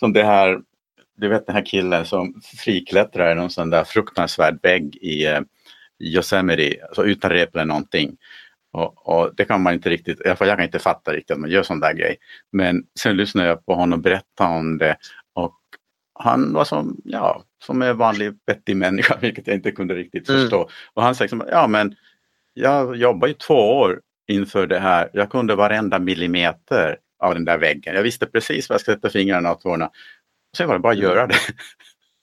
[0.00, 0.60] som det här,
[1.16, 5.40] du vet den här killen som friklättrar i någon sån där fruktansvärd vägg i eh,
[6.00, 8.16] Yosemite, alltså utan rep eller någonting.
[8.78, 11.30] Och, och det kan man inte riktigt, i alla fall jag kan inte fatta riktigt
[11.34, 12.16] att man gör sån där grej.
[12.52, 14.96] Men sen lyssnade jag på honom berätta om det
[15.34, 15.58] och
[16.20, 20.40] han var som, ja, som en vanlig vettig människa, vilket jag inte kunde riktigt Mm.
[20.40, 20.68] förstå.
[20.94, 21.94] Och han sa liksom, ja men
[22.54, 25.10] jag jobbade i två år inför det här.
[25.12, 27.94] Jag kunde varenda millimeter av den där väggen.
[27.94, 29.90] Jag visste precis var jag skulle sätta fingrarna och tårna.
[30.56, 31.34] Sen var det bara att göra det.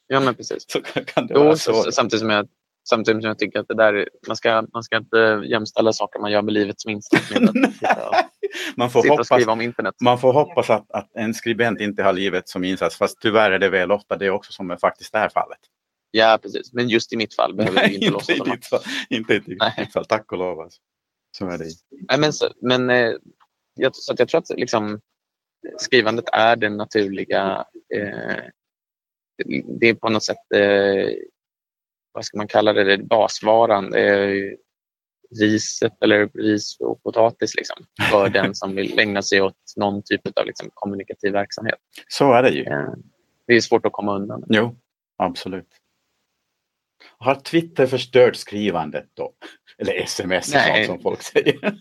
[0.08, 0.66] Ja, men precis.
[0.68, 1.92] Så kan det Jo, så.
[1.92, 2.48] samtidigt, som jag,
[2.90, 6.20] samtidigt som jag tycker att det där, är- man, ska, man ska inte jämställa saker
[6.20, 8.16] man gör med livet som insats med att sitta och,
[8.76, 9.96] Man får sitta och hoppas, skriva om internet.
[10.02, 12.98] man får hoppas att, att en skribent inte har livet som insats.
[12.98, 15.60] Fast tyvärr är det väl ofta det också som är faktiskt det här fallet.
[16.12, 16.74] Ja, precis.
[16.74, 18.80] Men just i mitt fall behöver det inte låtsas i som ditt fall.
[19.10, 20.60] inte i ditt fall, tack och lov.
[20.60, 20.82] Alltså.
[21.38, 21.66] Så är det.
[22.10, 23.12] Nej, men så, men eh,
[23.76, 25.00] jag, så att jag tror att liksom,
[25.78, 27.66] skrivandet är den naturliga...
[27.96, 28.44] Eh,
[29.80, 31.10] det är på något sätt, eh,
[32.16, 33.90] vad ska man kalla det, basvaran.
[33.90, 34.58] Det är
[35.40, 40.22] riset eller ris och potatis liksom, för den som vill ägna sig åt någon typ
[40.40, 41.80] av liksom, kommunikativ verksamhet.
[42.08, 42.64] Så är det ju.
[42.64, 42.94] Eh,
[43.48, 44.44] det är svårt att komma undan.
[44.50, 44.76] Jo,
[45.18, 45.70] absolut.
[47.18, 49.34] Har Twitter förstört skrivandet då?
[49.78, 50.86] Eller sms och Nej.
[50.86, 51.80] sånt som folk säger.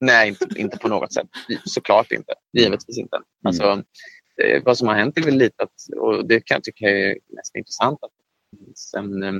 [0.00, 1.26] Nej, inte, inte på något sätt.
[1.64, 2.34] Såklart inte.
[2.52, 3.20] Givetvis inte.
[3.44, 3.82] Alltså,
[4.42, 7.18] eh, vad som har hänt är väl lite att, och det kan jag tycka är
[7.36, 8.10] mest intressant, att
[8.76, 9.34] sen, eh,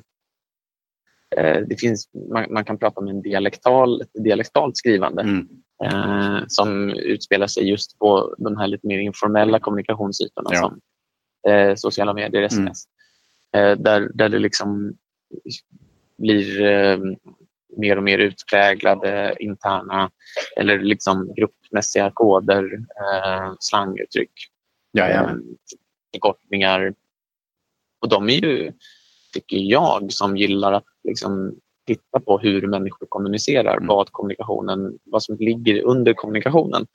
[1.43, 5.49] det finns, man, man kan prata om en dialektal, ett dialektalt skrivande Mm.
[5.85, 10.59] eh, som utspelar sig just på de här lite mer informella kommunikationsytorna Ja.
[10.61, 10.81] som
[11.53, 12.85] eh, sociala medier, sms.
[13.57, 14.97] Eh, där, där det liksom
[16.19, 16.99] blir eh,
[17.77, 20.11] mer och mer utpräglade interna
[20.57, 24.33] eller liksom gruppmässiga koder, eh, slanguttryck,
[24.93, 25.23] Ja, ja.
[25.31, 25.37] eh,
[26.15, 26.95] förkortningar.
[28.01, 28.73] Och de är ju,
[29.37, 31.55] tycker jag, som gillar att liksom
[31.87, 33.87] titta på hur människor kommunicerar, mm.
[33.87, 36.87] vad, kommunikationen, vad som ligger under kommunikationen.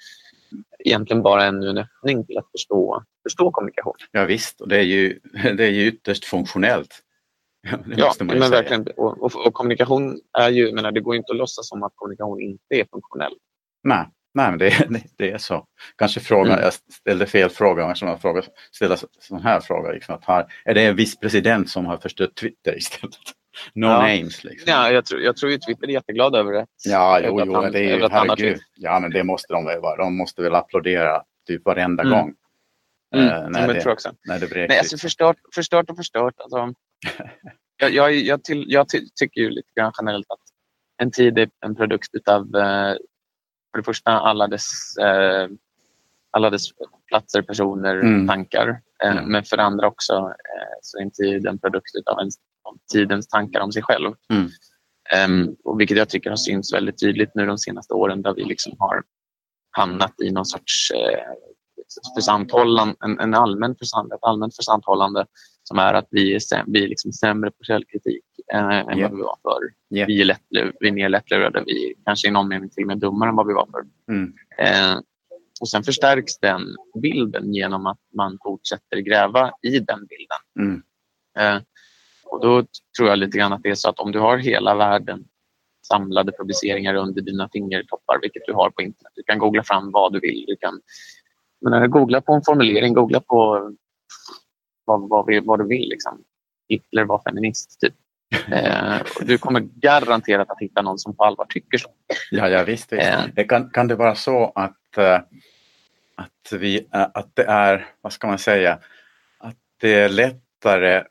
[0.80, 3.94] Egentligen bara ännu en öppning till att förstå, förstå kommunikation.
[4.12, 5.20] Ja visst, och det är ju,
[5.58, 7.04] det är ju ytterst funktionellt.
[7.98, 8.50] ja, men säga.
[8.50, 8.88] verkligen.
[8.98, 12.42] Och, och, och, kommunikation är ju, menar, det går inte att låtsas som att kommunikation
[12.42, 13.34] inte är funktionell.
[13.84, 14.58] Nej, nej men
[14.90, 15.66] det, det är så.
[15.98, 16.64] Kanske fråga, mm.
[16.64, 18.42] jag ställde fel fråga, som jag fråga,
[18.72, 19.92] ställa sån här fråga.
[19.92, 23.16] Liksom, att här, är det en viss president som har förstört Twitter istället?
[23.74, 23.98] No ja.
[23.98, 24.44] names.
[24.44, 24.72] Liksom.
[24.72, 26.66] Ja, jag tror, jag tror ju Twitter är jätteglad över det.
[26.86, 28.60] Ja, jo, jo, han, det är ju, herregud.
[28.76, 30.04] Ja, men det måste de väl vara.
[30.04, 32.20] De måste väl applådera typ varenda mm.
[32.20, 32.34] gång.
[33.16, 33.28] Mm.
[33.28, 34.12] Uh, när, det, tror också.
[34.28, 36.34] när det Nej, alltså förstört, förstört och förstört.
[36.38, 36.74] Alltså,
[37.78, 40.40] jag, jag, jag, till, jag ty, tycker ju lite grann generellt att
[41.02, 42.96] en tid är en produkt av eh,
[43.72, 45.48] för det första alla dess, eh,
[46.32, 46.64] alla dess
[47.08, 48.28] platser, personer, mm.
[48.28, 48.82] tankar.
[49.04, 49.26] Eh, mm.
[49.26, 52.30] Men för det andra också eh, så är en tid en produkt av en
[52.64, 54.14] om tidens tankar om sig själv.
[54.34, 54.50] Mm.
[55.26, 58.44] Um, och vilket jag tycker har synts väldigt tydligt nu de senaste åren där vi
[58.44, 59.04] liksom har
[59.72, 61.20] hamnat i någon sorts eh,
[63.04, 65.26] en, en allmän försand, ett allmänt försanthållande
[65.64, 69.12] som är att vi är, säm, vi är liksom sämre på källkritik eh, än yeah.
[69.12, 69.74] vad vi var förr.
[69.96, 70.08] Yeah.
[70.08, 70.42] Vi, är lätt,
[70.80, 73.48] vi är mer lättlurade, vi kanske i någon mening till och med dummare än vad
[73.48, 74.14] vi var förr.
[74.14, 74.34] Mm.
[74.58, 75.00] Eh,
[75.62, 76.62] och sen förstärks den
[77.02, 80.38] bilden genom att man fortsätter gräva i den bilden.
[80.60, 80.84] Mm.
[81.40, 81.62] Eh,
[82.26, 82.66] och då
[82.98, 85.26] tror jag lite grann att det är så att om du har hela världen
[85.88, 89.14] samlade publiceringar under dina fingertoppar, vilket du har på internet.
[89.16, 90.44] Du kan googla fram vad du vill.
[90.48, 90.82] Du kan
[91.62, 93.72] men, googla på en formulering, googla på
[94.86, 95.90] vad, vad, vad du vill.
[95.90, 96.24] Liksom.
[96.68, 97.94] Hitler var feminist, typ.
[98.52, 101.90] Eh, du kommer garanterat att hitta någon som på allvar tycker så.
[102.32, 102.94] Ja, ja visst.
[102.94, 103.10] visst.
[103.36, 103.48] Eh.
[103.48, 105.20] kan, kan det vara så att, uh,
[106.16, 108.80] att, vi, uh, att det är, vad ska man säga,
[109.38, 111.04] att det är lättare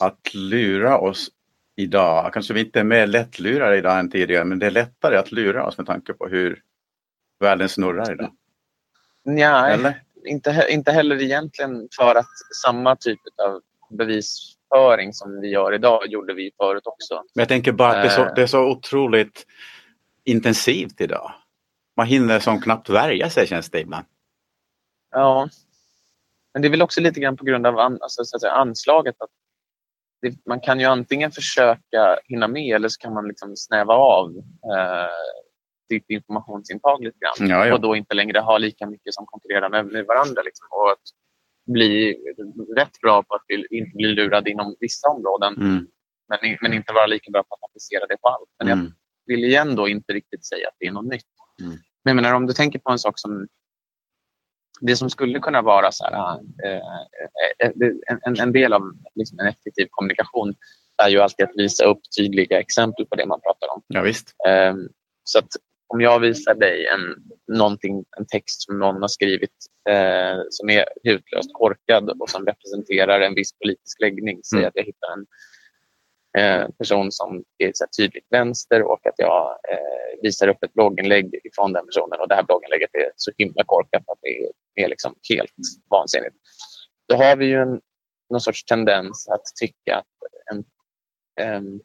[0.00, 1.28] att lura oss
[1.76, 2.32] idag.
[2.32, 5.66] Kanske vi inte är mer lättlurade idag än tidigare men det är lättare att lura
[5.66, 6.62] oss med tanke på hur
[7.40, 8.32] världen snurrar idag.
[9.24, 12.26] Nej, inte, inte heller egentligen för att
[12.62, 13.60] samma typ av
[14.72, 17.14] bevisföring som vi gör idag gjorde vi förut också.
[17.34, 18.34] Men jag tänker bara att det är så, eh.
[18.34, 19.46] det är så otroligt
[20.24, 21.32] intensivt idag.
[21.96, 24.06] Man hinner som knappt värja sig känns det ibland.
[25.10, 25.48] Ja,
[26.52, 28.52] men det är väl också lite grann på grund av an, alltså, så att säga,
[28.52, 29.14] anslaget.
[29.18, 29.30] Att
[30.22, 34.36] det, man kan ju antingen försöka hinna med eller så kan man liksom snäva av
[34.74, 35.10] eh,
[35.88, 37.74] sitt informationsintag lite grann ja, ja.
[37.74, 40.42] och då inte längre ha lika mycket som konkurrerar med, med varandra.
[40.42, 40.66] Liksom.
[40.70, 40.98] Och att
[41.66, 42.16] bli
[42.76, 45.86] rätt bra på att bli, inte bli lurad inom vissa områden mm.
[46.28, 48.48] men, men inte vara lika bra på att applicera det på allt.
[48.58, 48.84] Men mm.
[49.24, 51.26] jag vill igen då inte riktigt säga att det är något nytt.
[51.60, 51.78] Mm.
[52.04, 53.46] Men menar, om du tänker på en sak som
[54.80, 56.76] det som skulle kunna vara så här, eh,
[57.58, 58.82] eh, eh, en, en, del av
[59.14, 60.54] liksom en effektiv kommunikation
[61.02, 63.82] är ju alltid att visa upp tydliga exempel på det man pratar om.
[63.86, 64.34] Ja, visst.
[64.48, 64.88] Ehm,
[65.24, 65.48] så att
[65.92, 67.00] om jag visar dig en,
[67.58, 69.56] någonting, en text som någon har skrivit
[69.88, 74.68] eh, som är hutlöst korkad och som representerar en viss politisk läggning, säg mm.
[74.68, 75.26] att jag hittar en
[76.38, 81.38] eh, person som är så tydligt vänster och att jag eh, visar upp ett blogginlägg
[81.54, 84.50] från den personen och det här blogginlägget är så himla korkat att det är,
[84.84, 85.54] är liksom helt
[85.90, 86.36] vansinnigt.
[87.08, 87.80] Då har vi ju en,
[88.30, 90.06] någon sorts tendens att tycka att
[90.52, 90.64] en,
[91.40, 91.80] en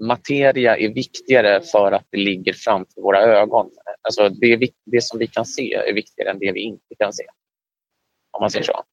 [0.00, 3.70] materia är viktigare för att det ligger framför våra ögon.
[4.02, 7.24] Alltså det, det som vi kan se är viktigare än det vi inte kan se.
[8.30, 8.84] Om man säger så.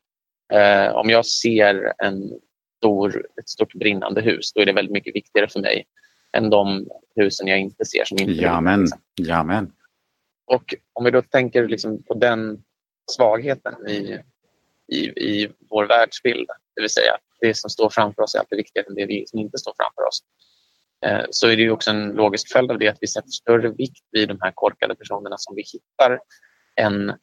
[0.55, 2.39] Eh, om jag ser en
[2.77, 5.85] stor, ett stort brinnande hus, då är det väldigt mycket viktigare för mig
[6.37, 8.81] än de husen jag inte ser som inte Jamen.
[8.81, 8.99] Liksom.
[9.15, 9.71] Jamen.
[10.45, 12.63] Och om vi då tänker liksom på den
[13.11, 14.19] svagheten i,
[14.87, 18.87] i, i vår världsbild, det vill säga det som står framför oss är alltid viktigare
[18.87, 20.23] än det som inte står framför oss.
[21.05, 24.03] Eh, så är det också en logisk följd av det att vi sätter större vikt
[24.11, 26.19] vid de här korkade personerna som vi hittar
[26.75, 27.13] än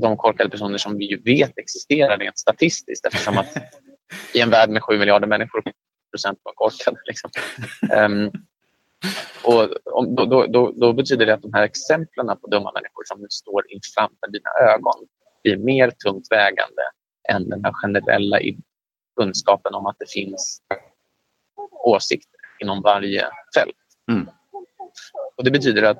[0.00, 3.56] de korkade personer som vi vet existerar rent statistiskt eftersom att
[4.34, 5.62] i en värld med 7 miljarder människor
[6.10, 6.96] procent var korkade.
[7.06, 7.30] Liksom.
[7.96, 8.30] Um,
[9.44, 9.68] och
[10.16, 13.26] då, då, då, då, betyder det att de här exemplen på dumma människor som nu
[13.30, 15.06] står framför dina ögon
[15.42, 16.82] blir mer tungt vägande
[17.28, 18.38] än den här generella
[19.16, 20.62] kunskapen om att det finns
[21.84, 23.76] åsikter inom varje fält.
[24.10, 24.28] Mm.
[25.36, 25.98] Och Det betyder att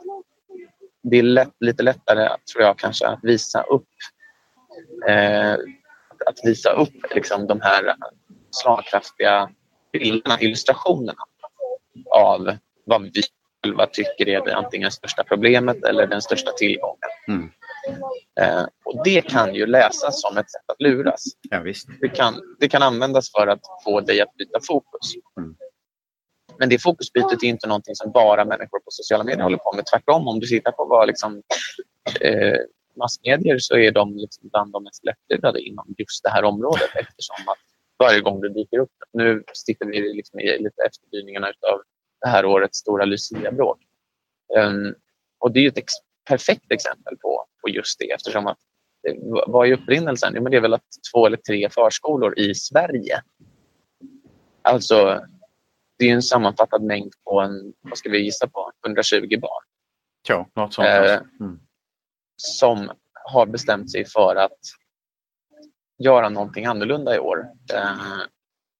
[1.02, 3.88] det är lätt, lite lättare, tror jag, kanske att visa upp
[5.08, 5.52] eh,
[6.26, 7.94] att visa upp liksom, de här
[8.50, 9.50] slagkraftiga
[9.92, 11.22] bilderna, illustrationerna
[12.10, 13.22] av vad vi
[13.64, 16.98] själva tycker är det antingen största problemet eller den största tillgången.
[17.28, 17.50] Mm.
[18.40, 21.24] Eh, och Det kan ju läsas som ett sätt att luras.
[21.50, 21.64] Ja.
[22.00, 25.14] Det, kan, det kan användas för att få dig att byta fokus.
[25.38, 25.56] Mm.
[26.62, 29.84] Men det fokusbytet är inte någonting som bara människor på sociala medier håller på med.
[29.86, 31.42] Tvärtom, om du tittar på vad liksom,
[32.20, 32.56] eh,
[32.96, 37.36] massmedier så är de liksom bland de mest lättlurade inom just det här området eftersom
[37.46, 37.58] att
[37.98, 41.82] varje gång det dyker upp, nu sitter vi liksom i lite efterdyningarna av
[42.20, 43.78] det här årets stora Lucia-bråk.
[44.58, 44.94] Um,
[45.38, 45.92] och det är ett ex
[46.28, 48.58] perfekt exempel på, på just det eftersom att
[49.08, 49.14] eh,
[49.46, 50.32] vad är upprinnelsen?
[50.36, 53.22] Jo, men det är väl att två eller tre förskolor i Sverige.
[54.62, 55.20] Alltså,
[56.02, 59.62] det är en sammanfattad mängd på en, vad ska vi gissa på, 120 barn.
[60.28, 60.88] Ja, något sånt.
[60.88, 61.60] Eh, mm.
[62.36, 62.90] Som
[63.24, 64.58] har bestämt sig för att
[65.98, 67.46] göra någonting annorlunda i år.
[67.74, 67.96] Eh,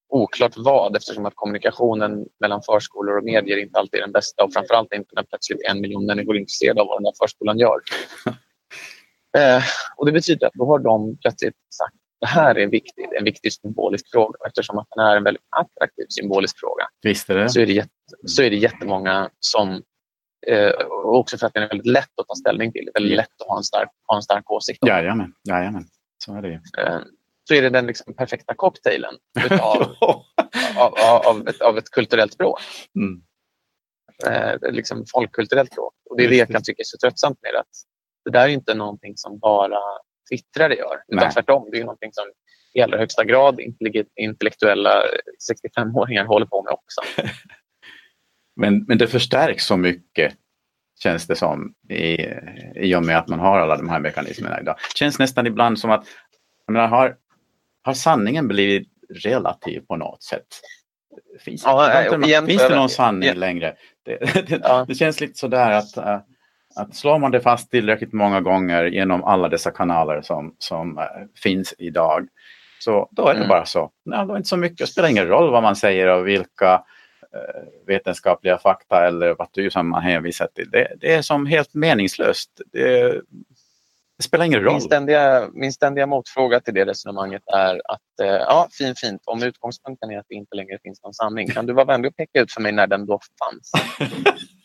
[0.08, 4.52] oklart vad eftersom att kommunikationen mellan förskolor och medier inte alltid är den bästa och
[4.52, 7.80] framförallt inte när plötsligt en miljon människor är intresserade av vad den där förskolan gör.
[9.36, 9.62] Eh,
[9.96, 13.52] och det betyder att då har de plötsligt sagt det här är viktigt, en viktig
[13.52, 16.84] symbolisk fråga eftersom att den är en väldigt attraktiv symbolisk fråga.
[17.02, 17.48] Visst är det.
[17.48, 17.90] Så är det, jätte,
[18.26, 19.82] så är det jättemånga som
[20.46, 22.90] eh, och också för att den är väldigt lätt att ta ställning till.
[22.94, 24.88] Väldigt lätt att ha en stark, ha en stark åsikt om.
[24.88, 25.84] Jajamän, jajamän.
[26.24, 27.00] så är det eh,
[27.48, 29.94] så är det den liksom perfekta cocktailen utav,
[30.76, 32.60] av, av, av, ett, av ett kulturellt språk.
[32.96, 33.22] Mm.
[34.26, 35.94] Eh, liksom folkkulturellt språk.
[36.10, 37.70] Och det är det jag kan tycka är så tröttsamt med att
[38.24, 39.78] det där är inte någonting som bara
[40.32, 41.02] twittrare gör.
[41.08, 42.24] Utan tvärtom, det är någonting som
[42.74, 43.60] i allra högsta grad
[44.16, 45.02] intellektuella
[45.52, 47.00] 65-åringar håller på med också.
[48.56, 50.34] men, men det förstärks så mycket
[51.02, 52.16] känns det som i,
[52.74, 54.76] i och med att man har alla de här mekanismerna idag.
[54.94, 56.06] Det känns nästan ibland som att
[56.68, 57.16] menar, har,
[57.82, 58.88] har sanningen blivit
[59.24, 60.46] relativ på något sätt?
[61.40, 63.40] Finns, ja, igen, finns det någon sanning igen.
[63.40, 63.74] längre?
[64.04, 64.84] Det, det, ja.
[64.88, 66.20] det, känns lite sådär att, äh,
[66.76, 71.04] att slår man det fast tillräckligt många gånger genom alla dessa kanaler som, som äh,
[71.42, 72.28] finns idag
[72.84, 73.48] så då är det mm.
[73.48, 73.90] bara så.
[74.04, 74.78] Nej, då är inte så mycket.
[74.78, 76.74] Det spelar ingen roll vad man säger och vilka
[77.34, 80.70] äh, vetenskapliga fakta eller vad du som man hänvisar till.
[80.70, 82.60] Det, det är som helt meningslöst.
[82.72, 83.12] Det,
[84.16, 84.72] det spelar ingen roll.
[84.72, 89.22] Min ständiga, min ständiga motfråga till det resonemanget är att eh, ja, fint, fint.
[89.24, 92.16] Om utgångspunkten är att det inte längre finns någon sanning, kan du vara vänlig och
[92.16, 93.72] peka ut för mig när den då fanns?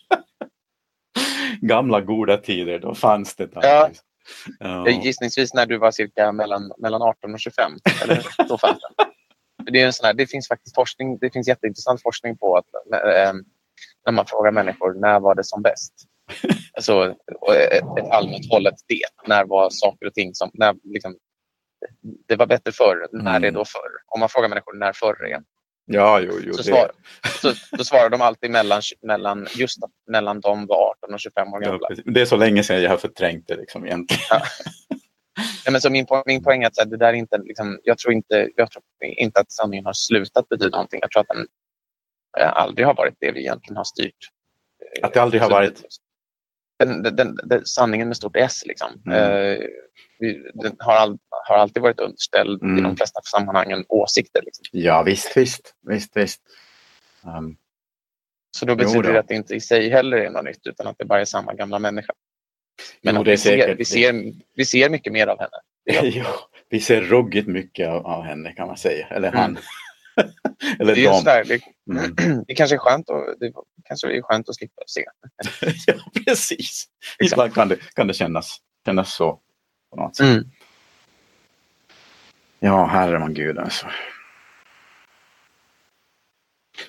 [1.61, 3.49] Gamla goda tider, då fanns det.
[3.53, 3.89] Ja.
[4.59, 4.89] Ja.
[4.89, 7.71] Gissningsvis när du var cirka mellan, mellan 18 och 25.
[8.03, 9.07] Eller, då fanns den.
[9.73, 12.65] Det, är en sån här, det finns faktiskt forskning, det finns jätteintressant forskning på att
[12.93, 13.33] äh,
[14.05, 15.93] när man frågar människor när var det som bäst?
[16.73, 17.15] Alltså
[17.71, 19.27] ett, ett allmänt hållet det.
[19.27, 20.51] När var saker och ting som...
[20.53, 21.17] När, liksom,
[22.27, 23.07] det var bättre förr.
[23.11, 23.43] När mm.
[23.43, 23.91] är då förr?
[24.07, 25.41] Om man frågar människor när förr är.
[25.89, 26.91] Ja, jo, jo, så, svar,
[27.41, 31.59] så, då svarar de alltid mellan, mellan, just mellan de var 18 och 25 år
[31.59, 31.87] gamla.
[31.89, 34.23] Ja, det är så länge sedan jag har förträngt det liksom, egentligen.
[34.29, 34.41] Ja.
[35.65, 38.13] Ja, men så min, po min poäng är att det där inte, liksom, jag, tror
[38.13, 40.99] inte, jag tror inte att sanningen har slutat betyda någonting.
[41.01, 41.47] Jag tror att den
[42.39, 44.29] eh, aldrig har varit det vi egentligen har styrt.
[45.01, 45.83] Att det aldrig har varit?
[46.79, 48.63] den, den, den, sanningen med stort S.
[48.65, 49.01] Liksom.
[49.05, 49.17] Mm.
[49.19, 49.59] Eh,
[50.53, 52.77] den har, all, har, alltid varit underställd mm.
[52.77, 54.41] i de flesta sammanhangen åsikter.
[54.45, 54.63] Liksom.
[54.71, 55.75] Ja visst, visst.
[55.81, 56.41] visst, visst.
[57.23, 57.57] Um,
[58.57, 60.95] så då betyder det att det inte i sig heller är något nytt utan att
[60.97, 62.13] det bara är samma gamla människa.
[63.01, 65.57] Men jo, vi, ser, vi, ser, vi ser mycket mer av henne.
[66.11, 66.25] jo,
[66.69, 69.07] vi ser ruggigt mycket av, av, henne kan man säga.
[69.07, 69.49] Eller han.
[69.51, 69.63] Mm.
[70.79, 72.43] Eller det, är där, det, mm.
[72.47, 73.51] det kanske är skönt att, det
[73.85, 75.05] kanske är skönt att slippa se.
[75.87, 75.93] ja,
[76.25, 76.85] precis.
[77.19, 79.39] Ibland kan det, kan det kännas, kännas så.
[79.89, 80.25] På något sätt.
[80.25, 80.43] Mm.
[82.59, 83.87] Ja, herre man gud alltså.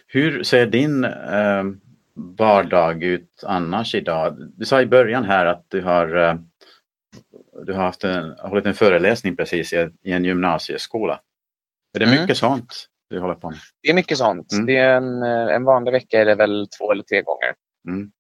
[0.07, 1.65] Hur ser din eh,
[2.15, 4.53] vardag ut annars idag?
[4.57, 6.35] Du sa i början här att du har, eh,
[7.67, 11.21] du har haft en, hållit en föreläsning precis i, i en gymnasieskola.
[11.95, 12.21] Är det mm.
[12.21, 12.89] mycket sånt?
[13.11, 13.59] du håller på med?
[13.83, 14.53] Det är mycket sånt.
[14.53, 14.67] Mm.
[14.67, 17.55] Det är en, eh, en vanlig vecka är det väl två eller tre gånger.
[17.89, 18.13] Mm.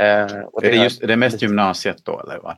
[0.00, 2.56] Eh, och det är, det just, är det mest gymnasiet då eller vad?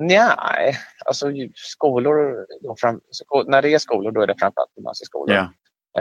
[0.00, 2.46] Nej, alltså skolor,
[2.80, 3.00] fram,
[3.46, 5.36] när det är skolor då är det framförallt gymnasieskolor.
[5.36, 5.52] Ja.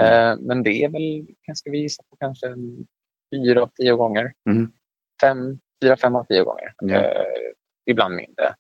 [0.02, 2.56] Eh, men det är väl, ska vi gissa på kanske
[3.36, 4.34] fyra av tio gånger.
[4.50, 4.72] Mm.
[5.22, 6.74] Fem, fyra, fem av tio gånger.
[6.78, 6.96] Ja.
[6.96, 7.24] Eh,
[7.86, 8.56] ibland mindre.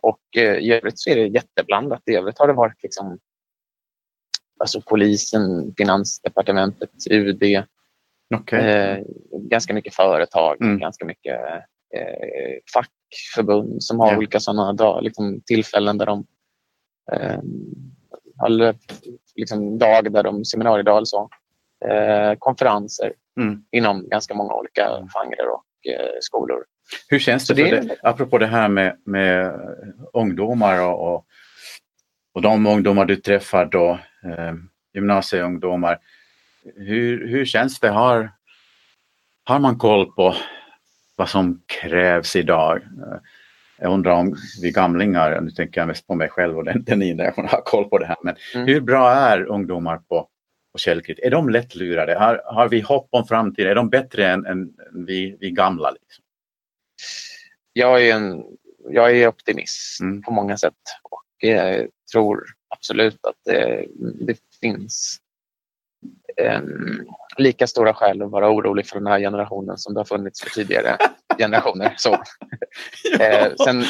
[0.00, 2.02] Och eh, i övrigt så är det jätteblandat.
[2.06, 3.18] I övrigt har det varit liksom
[4.60, 7.64] alltså polisen, Finansdepartementet, UD.
[8.34, 8.60] Okay.
[8.60, 8.98] Eh,
[9.32, 10.78] ganska mycket företag, mm.
[10.78, 11.40] ganska mycket
[11.94, 12.58] eh,
[13.14, 14.18] fackförbund som har yeah.
[14.18, 16.26] olika sådana dag, liksom, tillfällen där de
[17.12, 17.40] eh,
[18.38, 18.74] har
[19.34, 21.30] liksom, dag där de seminariedag så.
[21.90, 23.64] Eh, konferenser mm.
[23.72, 25.08] inom ganska många olika mm.
[25.08, 26.64] genrer och eh, skolor.
[27.08, 29.52] Hur känns det, det, det, apropå det här med, med
[30.12, 31.26] ungdomar och, och,
[32.34, 34.54] och de ungdomar du träffar då, eh,
[34.94, 35.98] gymnasieungdomar.
[36.76, 37.88] hur, hur känns det?
[37.88, 38.30] Har,
[39.44, 40.34] har man koll på
[41.16, 42.80] vad som krävs idag?
[43.78, 47.00] Jag undrar om vi gamlingar, nu tänker jag mest på mig själv och den, den
[47.00, 48.66] generationen har koll på det här, men mm.
[48.66, 50.28] hur bra är ungdomar på,
[50.72, 51.24] på källkritik?
[51.24, 52.18] Är de lättlurade?
[52.18, 53.70] Har, har vi hopp om framtiden?
[53.70, 54.72] Är de bättre än, än
[55.06, 55.90] vi, vi gamla?
[55.90, 56.24] Liksom?
[57.72, 58.44] Jag, är en,
[58.90, 60.22] jag är optimist mm.
[60.22, 63.86] på många sätt och jag tror absolut att det,
[64.26, 65.20] det finns
[67.38, 70.50] lika stora skäl att vara orolig för den här generationen som det har funnits för
[70.50, 70.96] tidigare
[71.38, 71.94] generationer.
[71.96, 72.12] Så.
[73.20, 73.84] eh, sen,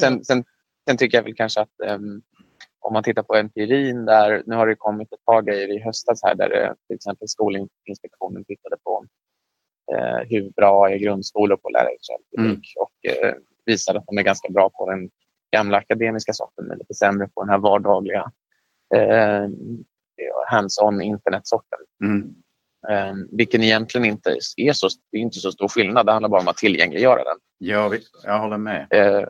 [0.00, 0.44] sen, sen,
[0.88, 2.22] sen, tycker jag väl kanske att um,
[2.80, 6.22] om man tittar på empirin där, nu har det kommit ett par grejer i höstas
[6.22, 9.04] här där eh, till exempel Skolinspektionen tittade på
[9.92, 12.86] eh, hur bra är grundskolor på lärarkällkritik mm.
[12.86, 13.34] och eh,
[13.66, 15.10] visade att de är ganska bra på den
[15.56, 18.32] gamla akademiska sorten men lite sämre på den här vardagliga
[18.94, 19.48] eh,
[20.48, 21.78] hands-on internetsorten.
[22.04, 22.34] Mm.
[22.88, 26.06] Eh, vilken egentligen inte är så, det är inte så stor skillnad.
[26.06, 27.36] Det handlar bara om att tillgängliggöra den.
[27.58, 27.94] Ja,
[28.24, 28.86] jag håller med.
[28.90, 29.24] Eh,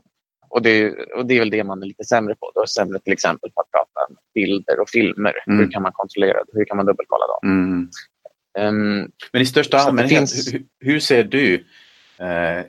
[0.48, 2.52] och, det, och det är väl det man är lite sämre på.
[2.54, 5.34] Då är sämre till exempel på att prata bilder och filmer.
[5.46, 5.58] Mm.
[5.58, 6.52] Hur kan man kontrollera det?
[6.52, 7.38] Hur kan man dubbelkolla dem?
[7.42, 7.88] Mm.
[8.58, 10.54] Um, Men i största allmänhet, finns...
[10.54, 11.54] hur, hur, ser du
[12.18, 12.64] eh,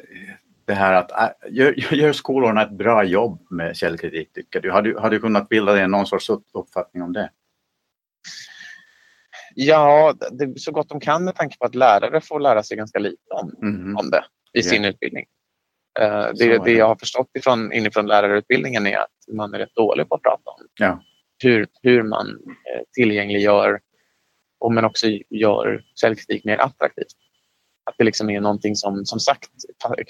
[0.66, 4.72] det här att äh, gör, gör skolorna ett bra jobb med källkritik tycker du?
[4.72, 7.30] Har du, har du kunnat bilda dig någon sorts uppfattning om det?
[9.56, 13.00] Ja, det, så gott de kan med tanke på att lärare får lära sig ganska
[13.00, 13.98] lite om, mm.
[13.98, 14.24] om det
[14.54, 14.70] i yeah.
[14.70, 15.26] sin utbildning.
[16.02, 20.10] Uh, det, det jag har förstått ifrån, inifrån lärarutbildningen är att man är rätt dålig
[20.10, 21.04] på att prata om ja.
[21.44, 23.80] hur, hur man uh, tillgängliggör
[24.60, 27.08] och men också gör källkritik mer attraktivt.
[27.84, 29.50] Att det liksom är någonting som som sagt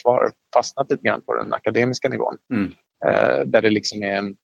[0.01, 2.37] kvar fastnat lite grann på den akademiska nivån.
[2.53, 2.65] Mm.
[3.05, 4.35] Uh, där det liksom är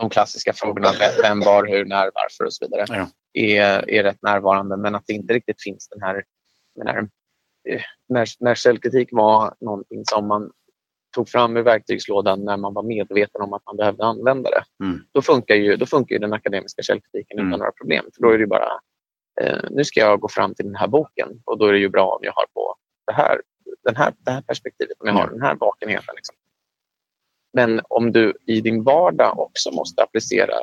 [0.00, 0.88] de klassiska frågorna
[1.22, 3.06] vem, var, hur, när, varför och så vidare ja.
[3.42, 6.24] är, är rätt närvarande men att det inte riktigt finns den här,
[6.74, 7.08] den här
[7.68, 10.50] eh, när, när källkritik var någonting som man
[11.14, 14.84] tog fram ur verktygslådan när man var medveten om att man behövde använda det.
[14.84, 15.00] Mm.
[15.12, 17.48] Då, funkar ju, då funkar ju den akademiska källkritiken mm.
[17.48, 18.04] utan några problem.
[18.14, 18.80] För då är det bara,
[19.40, 21.88] eh, nu ska jag gå fram till den här boken och då är det ju
[21.88, 22.74] bra om jag har på
[23.06, 23.40] det här,
[23.84, 26.14] den här, det här perspektivet, om jag har den här vakenheten.
[26.14, 26.36] Liksom.
[27.54, 30.54] Men om du i din vardag också måste applicera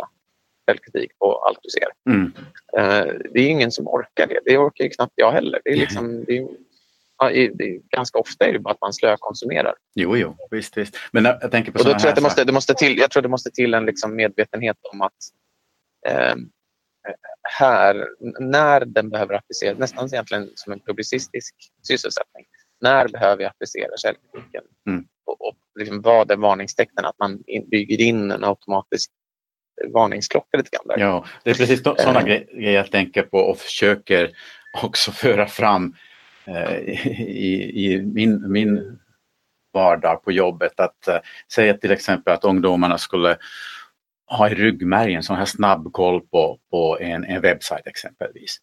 [0.68, 1.88] självkritik på allt du ser.
[2.10, 2.26] Mm.
[2.78, 4.40] Uh, det är ingen som orkar det.
[4.46, 5.62] Det orkar ju knappt jag heller.
[5.64, 6.48] Det är, liksom, det är,
[7.54, 9.74] det är, ganska ofta är det bara att man slökonsumerar.
[9.96, 10.98] Jo, jo, visst, visst.
[11.12, 13.12] Men jag tänker på och då tror jag, att det måste, det måste till, jag
[13.12, 15.14] tror det måste till en liksom medvetenhet om att
[16.08, 16.36] eh,
[17.60, 18.08] här,
[18.40, 21.56] när den behöver appliceras, nästan egentligen som en publicistisk
[21.88, 22.46] sysselsättning,
[22.82, 24.64] när behöver jag applicera källkritiken?
[24.88, 25.06] Mm.
[25.32, 27.06] Och, och liksom vad är varningstecknen?
[27.06, 29.12] Att man bygger in en automatisk
[29.94, 30.88] varningsklocka lite grann.
[30.88, 31.06] Där.
[31.06, 34.32] Ja, det är precis sådana äh, grejer jag tänker på och försöker
[34.84, 35.96] också föra fram
[36.46, 39.00] eh, i, i min, min
[39.74, 40.80] vardag på jobbet.
[40.80, 41.18] Att eh,
[41.54, 43.38] säga till exempel att ungdomarna skulle
[44.28, 48.58] ha i ryggmärgen sån här snabb koll på, på en, en webbsajt exempelvis.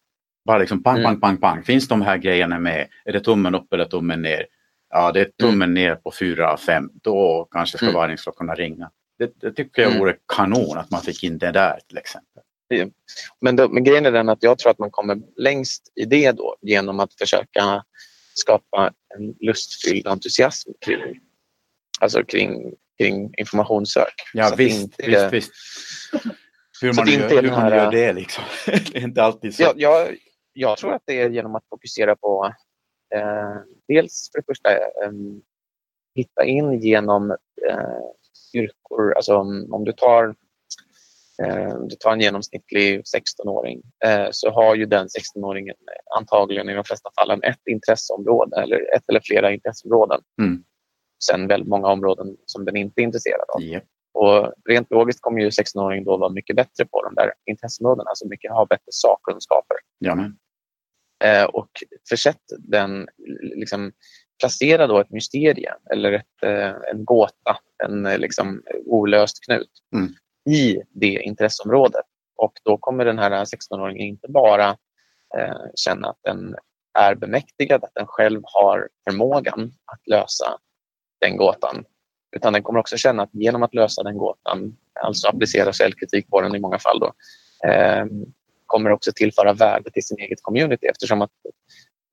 [0.45, 1.19] Bara liksom pang, pang, mm.
[1.19, 1.63] pang, pang.
[1.63, 2.87] Finns de här grejerna med?
[3.05, 4.45] Är det tummen upp eller tummen ner?
[4.89, 5.73] Ja, det är tummen mm.
[5.73, 6.89] ner på fyra fem.
[6.93, 7.95] Då kanske ska mm.
[7.95, 8.91] varningsklockorna ringa.
[9.19, 9.99] Det, det, tycker jag mm.
[9.99, 12.43] vore kanon att man fick in det där till exempel.
[13.41, 16.31] Men, då, men grejen är den att jag tror att man kommer längst i det
[16.31, 17.83] då genom att försöka
[18.33, 21.19] skapa en lustfylld entusiasm kring,
[21.99, 24.13] alltså kring, kring informationssök.
[24.33, 25.51] Ja, visst, inte, visst, visst.
[26.81, 28.43] Hur man, gör, hur man gör det liksom.
[28.65, 29.63] det är inte alltid så.
[29.63, 30.17] Ja, jag,
[30.53, 32.53] jag tror att det är genom att fokusera på
[33.87, 35.11] dels för det första eh,
[36.15, 37.31] hitta in genom
[37.69, 37.99] eh,
[38.53, 40.35] yrkor, alltså om, om du tar
[41.43, 45.75] eh, du tar en genomsnittlig 16-åring eh, så har ju den 16-åringen
[46.17, 50.21] antagligen i de flesta fallen ett intresseområde eller ett eller flera intresseområden.
[50.41, 50.63] Mm.
[51.23, 53.61] Sen väldigt många områden som den inte är intresserad av.
[53.61, 53.83] Yep.
[54.13, 58.27] Och rent logiskt kommer ju 16-åringen då vara mycket bättre på de där intresseområdena, alltså
[58.27, 59.77] mycket, ha bättre sakkunskaper.
[60.19, 60.29] Eh,
[61.49, 61.69] och
[62.09, 63.07] försett den,
[63.41, 63.91] liksom,
[64.39, 70.13] placera då ett mysterium eller ett, eh, en gåta, en eh, liksom, olöst knut mm.
[70.49, 72.05] i det intresseområdet.
[72.35, 74.69] Och då kommer den här 16-åringen inte bara
[75.37, 76.55] eh, känna att den
[76.99, 80.57] är bemäktigad, att den själv har förmågan att lösa
[81.21, 81.83] den gåtan.
[82.35, 86.41] Utan den kommer också känna att genom att lösa den gåtan, alltså applicera källkritik på
[86.41, 87.13] den i många fall, då,
[87.69, 88.05] eh,
[88.69, 91.31] kommer också tillföra värde till sin eget community eftersom att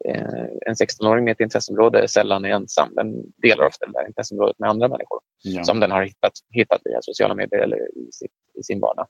[0.05, 2.95] eh, en 16-åring med ett intresseområde sällan är ensam.
[2.95, 5.65] Den delar ofta det där intresseområdet med andra människor ja.
[5.65, 9.07] som den har hittat, hittat via sociala medier eller i, sitt, i sin vardag.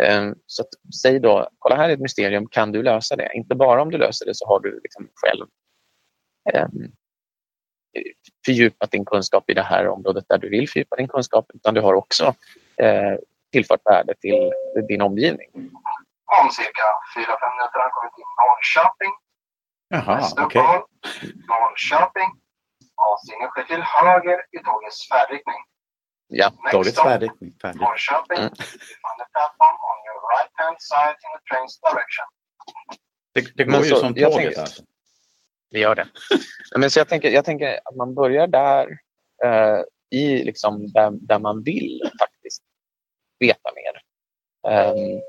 [0.00, 3.30] Eh, så att, säg då, kolla här är ett mysterium, kan du lösa det?
[3.34, 5.46] Inte bara om du löser det så har du liksom själv
[6.52, 6.68] eh,
[8.46, 11.80] fördjupat din kunskap i det här området där du vill fördjupa din kunskap utan du
[11.80, 12.34] har också
[12.76, 13.14] eh,
[13.52, 14.52] tillfört värde till
[14.88, 15.48] din omgivning.
[16.40, 19.12] Om cirka 4-5 minuter har kommit till Norrköping.
[19.94, 20.44] Jaha, okej.
[20.44, 20.82] uppehåll,
[21.52, 22.30] Norrköping.
[23.10, 25.60] Avstigning sker till höger i tågets färdriktning.
[26.40, 26.98] Ja, färdigt.
[27.62, 27.80] färdigt.
[27.80, 28.38] Norrköping.
[28.38, 28.52] Mm.
[29.08, 32.26] On the platform on your right hand side in the train's direction.
[33.34, 34.82] Det, det går Men ju så, som tåget tänker- alltså.
[35.70, 36.06] det gör det.
[36.78, 38.88] Men så jag, tänker, jag tänker att man börjar där,
[39.44, 39.80] eh,
[40.10, 42.62] i liksom där, där man vill faktiskt
[43.38, 44.02] veta mer.
[44.72, 45.20] Ehm,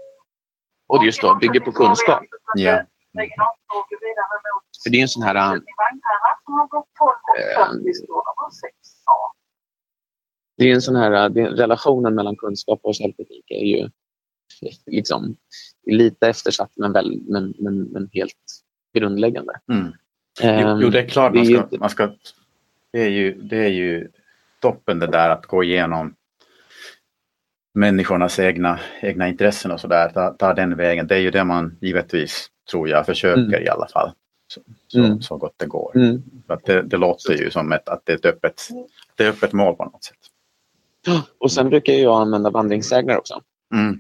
[0.88, 2.24] och just då bygger på kunskap.
[2.56, 2.84] Ja.
[4.84, 5.36] För det är en sån här...
[5.36, 5.62] eh,
[10.58, 13.90] Det är en sån här, det, relationen mellan kunskap och källkritik är ju
[14.86, 15.36] liksom
[15.86, 18.34] lite eftersatt men, väl, men, men, men helt
[18.94, 19.54] grundläggande.
[19.72, 19.94] Mm.
[20.42, 22.12] Jo, Ehm, jo, det är klart man ska, man ska
[22.92, 24.12] det, är ju, det är ju
[24.60, 26.16] toppen det där att gå igenom
[27.74, 30.10] människornas egna, egna intressen och sådär.
[30.10, 31.08] Ta, ta den vägen.
[31.08, 33.64] Det är ju det man givetvis, tror jag, försöker Mm.
[33.64, 34.12] i alla fall.
[34.48, 35.22] Så, så, Mm.
[35.22, 35.92] så gott det går.
[35.96, 36.24] Mm.
[36.48, 38.62] Att det, det låter ju som ett, att det är ett öppet,
[39.16, 40.18] det är öppet mål på något sätt.
[41.38, 43.42] Och sen brukar jag använda vandringssägner också.
[43.74, 44.00] Mm.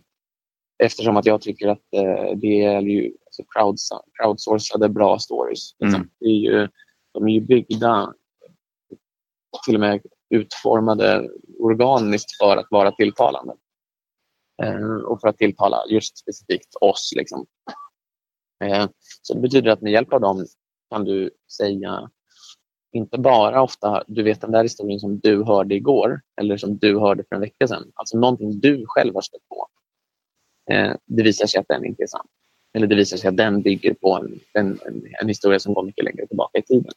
[0.84, 3.89] Eftersom att jag tycker att eh, det är ju alltså crowds,
[4.21, 5.76] crowdsourcade bra stories.
[5.80, 5.95] Liksom.
[6.01, 6.09] Mm.
[6.19, 6.67] Det är ju,
[7.13, 8.13] de är ju byggda,
[9.65, 13.53] till och med utformade organiskt för att vara tilltalande.
[14.64, 17.14] Eh, och för att tilltala just specifikt oss.
[17.16, 17.45] Liksom.
[18.64, 18.88] Eh,
[19.22, 20.45] så det betyder att med hjälp av dem
[20.89, 22.10] kan du säga
[22.91, 26.99] inte bara ofta, du vet den där historien som du hörde igår eller som du
[26.99, 27.91] hörde för en vecka sedan.
[27.95, 29.68] Alltså någonting du själv har stött på.
[30.72, 32.28] Eh, det visar sig att den inte är sann.
[32.74, 35.84] Eller det visar sig att den bygger på en, en, en, en historia som går
[35.84, 36.91] mycket längre tillbaka i tiden.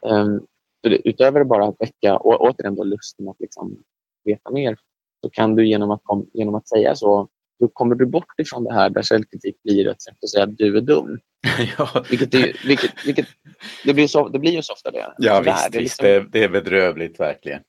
[0.00, 0.46] Um,
[0.82, 3.82] så det, utöver bara att väcka, och återigen då lusten att liksom
[4.24, 4.78] veta mer,
[5.20, 6.02] så kan du genom att,
[6.32, 7.28] genom att säga så,
[7.60, 10.56] då kommer du bort ifrån det här där källkritik blir ett sätt att säga att
[10.58, 11.18] du är dum.
[11.78, 13.26] ja, Vilket, är, vilket, vilket
[13.84, 15.14] det, blir så, det blir ju så ofta det.
[15.18, 17.60] ja Tyvärr, visst, det är liksom- det, det är bedrövligt verkligen.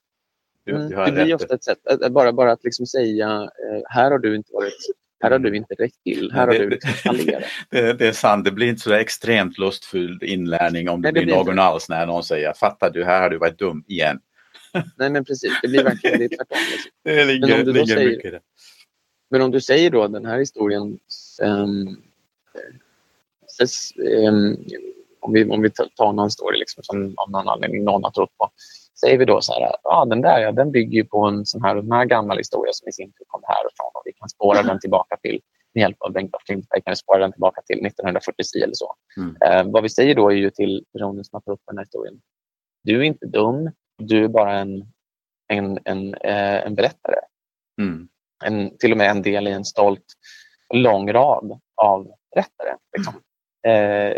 [0.65, 3.27] Du, Mm, du det blir ofta ett sätt, att- att bara, bara att liksom säga
[3.41, 4.73] eh, här har du inte varit
[5.23, 7.43] här har du inte räckt till, här har det- du fallerat.
[7.69, 11.25] Det, det är sant, det blir inte så extremt lustfylld inlärning om det, Nej, det
[11.25, 11.61] blir någon inte.
[11.61, 14.19] alls när någon säger fattar du, här har du varit dum igen.
[14.97, 16.57] Nej men precis, det blir verkligen det är tvärtom.
[16.71, 16.91] Liksom.
[17.03, 18.39] Det Men ligger, om du då ligger säger- mycket i det.
[19.29, 20.99] Men om du säger då den här historien
[23.47, 24.57] ses, ehm,
[25.19, 28.37] om, vi, om vi tar- någon story liksom, som av någon anledning någon har trott
[28.37, 28.49] på.
[28.99, 31.75] Säger vi då så här, ja den där ja, den bygger på en sån här,
[31.75, 34.79] den här gammal historia som i sin tur kom härifrån och vi kan spåra den
[34.79, 35.39] tillbaka till
[35.73, 38.95] med hjälp av Bengt af Klintberg kan vi spåra den tillbaka till 1940 eller så.
[39.17, 39.35] Mm.
[39.45, 41.85] Eh, vad vi säger då är ju till personen som har tagit upp den här
[41.85, 42.21] historien.
[42.83, 44.85] Du är inte dum, du är bara en,
[45.47, 47.15] en, en, eh, en berättare
[47.81, 48.07] Mm.
[48.43, 50.05] en, till och med en del i en stolt
[50.73, 52.77] lång rad av berättare.
[52.97, 53.13] Liksom.
[53.67, 54.17] Eh,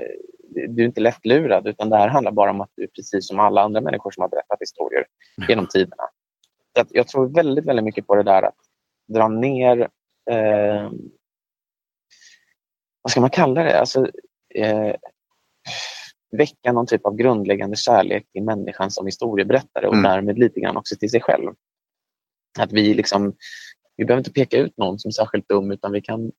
[0.70, 3.40] du är inte lättlurad utan det här handlar bara om att du är precis som
[3.40, 5.06] alla andra människor som har berättat historier
[5.48, 6.04] genom tiderna.
[6.78, 8.58] Så jag tror väldigt, väldigt mycket på det där att
[9.08, 9.90] dra ner
[10.32, 10.92] eh,
[13.02, 13.80] vad ska man kalla det?
[13.80, 14.08] Alltså,
[14.56, 14.96] eh,
[16.38, 20.04] väcka någon typ av grundläggande kärlek till människan som historieberättare och Mm.
[20.12, 21.52] därmed lite grann också till sig själv.
[22.60, 23.34] Att vi liksom,
[23.98, 26.32] vi behöver inte peka ut någon som särskilt dum utan vi kan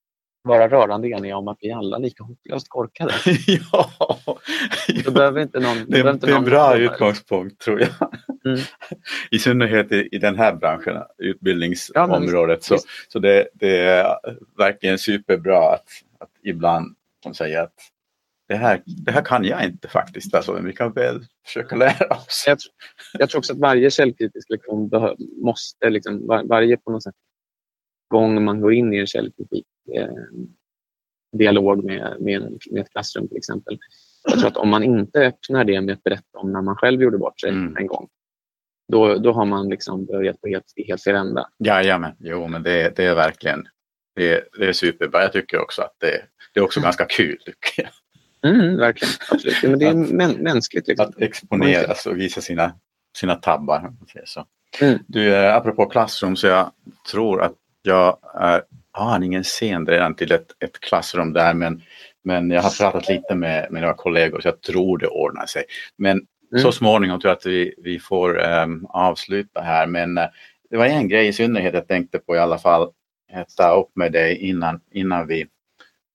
[0.43, 3.13] vara rörande eniga om att vi alla är lika hopplöst korkade.
[3.71, 3.89] ja,
[5.05, 5.77] Då behöver inte någon...
[5.77, 7.89] det, behöver inte det är en bra utgångspunkt tror jag.
[8.45, 8.59] Mm.
[9.31, 12.57] I synnerhet i, i den här branschen, Ja, utbildningsområdet.
[12.59, 12.77] visst, så
[13.07, 14.17] så det, det är
[14.57, 15.87] verkligen superbra att,
[16.19, 17.73] att ibland de säger att
[18.47, 22.15] det här, det här kan jag inte faktiskt, alltså, men vi kan väl försöka lära
[22.15, 22.43] oss.
[22.47, 22.69] Jag, tr-
[23.19, 27.15] jag tror också att varje källkritisk lektion behö- måste, liksom, var, varje på något sätt,
[28.07, 29.65] gång man går in i en källkritik
[29.95, 30.07] eh,
[31.37, 33.77] dialog med, med, med ett klassrum till exempel.
[34.23, 37.01] Jag tror att om man inte öppnar det med att berätta om när man själv
[37.01, 37.77] gjorde bort sig Mm.
[37.77, 38.07] en gång,
[38.91, 41.49] då, då har man liksom börjat på helt, helt fel ända.
[41.59, 43.67] Jajamän, jo men det, det är verkligen
[44.15, 45.21] det, det är superbra.
[45.21, 47.89] Jag tycker också att det, det är också ganska kul tycker jag.
[48.45, 49.57] Mm, verkligen, absolut.
[49.63, 50.87] Ja, Men det är mä- mänskligt.
[50.87, 51.05] Liksom.
[51.09, 52.73] Att exponeras och visa sina,
[53.17, 53.93] sina tabbar.
[54.25, 54.45] Så.
[54.81, 54.99] Mm.
[55.07, 56.71] Du, eh, apropå klassrum så jag
[57.11, 61.81] tror att jag är aningen sen redan till ett, ett klassrum där men,
[62.23, 65.63] men jag har pratat lite med, med några kollegor så jag tror det ordnar sig.
[65.97, 66.63] Men Mm.
[66.63, 70.25] så småningom tror jag att vi, vi får ehm, avsluta här men eh,
[70.69, 72.91] det var en grej i synnerhet jag tänkte på i alla fall
[73.57, 75.45] ta upp med dig innan, innan vi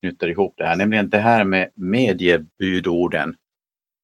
[0.00, 3.36] knyter ihop det här, nämligen det här med mediebudorden.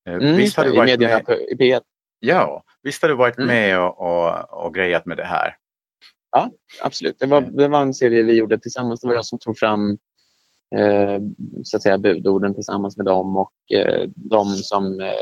[0.08, 1.80] Eh, Mm, visst har du varit medierna med, på i P1.
[2.20, 3.48] ja, visst har du varit Mm.
[3.48, 5.56] med och, och, och grejat med det här?
[6.82, 7.18] Absolut.
[7.18, 9.00] Det var, det var en serie vi gjorde tillsammans.
[9.00, 9.90] Det var jag som tog fram
[10.76, 11.18] eh,
[11.64, 15.12] så att säga, budorden tillsammans med dem och eh, de som eh,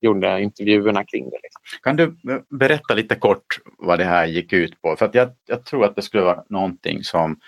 [0.00, 1.38] gjorde intervjuerna kring det.
[1.42, 1.60] Liksom.
[1.82, 3.46] Kan du eh, berätta lite kort
[3.78, 4.96] vad det här gick ut på?
[4.96, 7.40] För jag, jag tror att det skulle vara någonting som,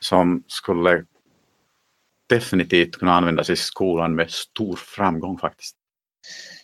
[0.00, 1.04] som skulle
[2.28, 5.76] definitivt kunna användas i skolan med stor framgång faktiskt.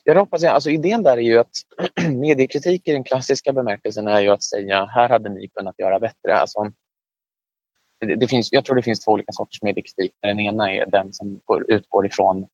[0.05, 0.55] Jag hoppas jag.
[0.55, 1.51] Alltså, idén där är ju att
[2.09, 6.37] mediekritik i den klassiska bemärkelsen är ju att säga här hade ni kunnat göra bättre.
[6.37, 6.73] Alltså,
[8.01, 10.13] det, det finns, jag tror det finns två olika sorters mediekritik.
[10.21, 12.47] Den ena är den som går, utgår ifrån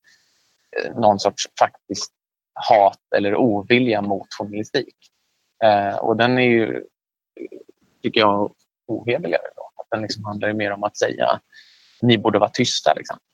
[0.77, 2.13] eh, någon sorts faktiskt
[2.53, 4.95] hat eller ovilja mot journalistik.
[5.63, 6.83] Eh, och den är ju,
[8.03, 8.53] tycker jag,
[8.87, 9.47] ohederligare.
[9.55, 9.71] Då.
[9.81, 11.39] Att den liksom handlar mer om att säga
[12.01, 12.93] ni borde vara tysta.
[12.93, 13.17] Liksom.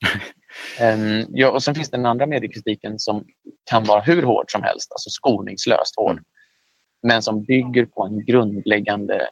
[0.80, 3.26] Ehm, ja, och sen finns den andra mediekritiken som
[3.70, 6.11] kan vara hur hård som helst, alltså skoningslöst hård.
[6.11, 6.24] Mm.
[7.03, 9.30] Men som bygger på en grundläggande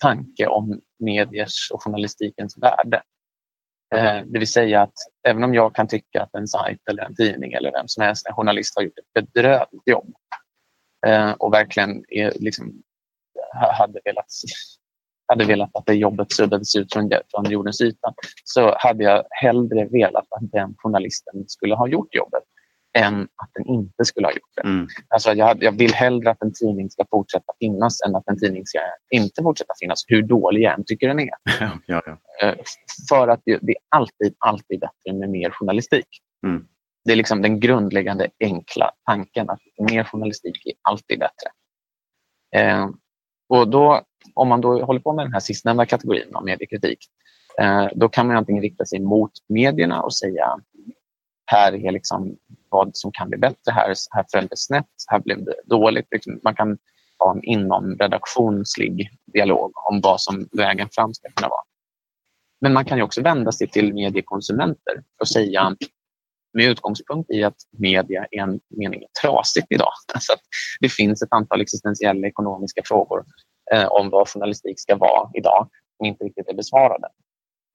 [0.00, 3.02] tanke om mediers och journalistikens värde.
[3.94, 4.94] Eh, det vill säga att
[5.28, 8.26] även om jag kan tycka att en sajt eller en tidning eller vem som helst,
[8.26, 10.14] en journalist har gjort ett bedrövligt jobb
[11.06, 12.82] eh, och verkligen är, liksom,
[13.60, 14.30] ha- hade velat
[15.28, 18.14] hade velat att det jobbet suddades ut från, från jordens yta
[18.44, 22.42] så hade jag hellre velat att den journalisten skulle ha gjort jobbet
[22.98, 24.62] än att den inte skulle ha gjort det.
[24.62, 24.88] Mm.
[25.08, 28.66] Alltså jag, jag vill hellre att en tidning ska fortsätta finnas än att en tidning
[28.66, 28.78] ska
[29.10, 31.30] inte fortsätta finnas, hur dålig jag än tycker den är.
[31.60, 32.18] Ja, ja, ja.
[32.42, 32.54] Eh,
[33.08, 36.08] För att det, det är alltid, alltid bättre med mer journalistik.
[36.46, 36.66] Mm.
[37.04, 39.60] Det är liksom den grundläggande enkla tanken att
[39.90, 41.50] mer journalistik är alltid bättre.
[42.56, 42.88] Eh,
[43.48, 44.02] och då,
[44.36, 46.98] om man då håller på med den här sistnämnda kategorin av mediekritik,
[47.60, 50.58] eh, då kan man antingen rikta sig mot medierna och säga
[51.46, 52.36] här är liksom
[52.70, 56.06] vad som kan bli bättre, här, här föll det snett, här blev det dåligt.
[56.10, 56.78] Liksom, Man kan
[57.18, 61.62] ha en inom redaktionslig dialog om vad som vägen fram ska kunna vara.
[62.60, 65.76] Men man kan ju också vända sig till mediekonsumenter och säga
[66.52, 69.92] med utgångspunkt i att media i en mening är trasigt idag.
[70.14, 70.40] Alltså att
[70.80, 73.24] det finns ett antal existentiella ekonomiska frågor
[73.90, 77.08] om vad journalistik ska vara idag som inte riktigt är besvarade.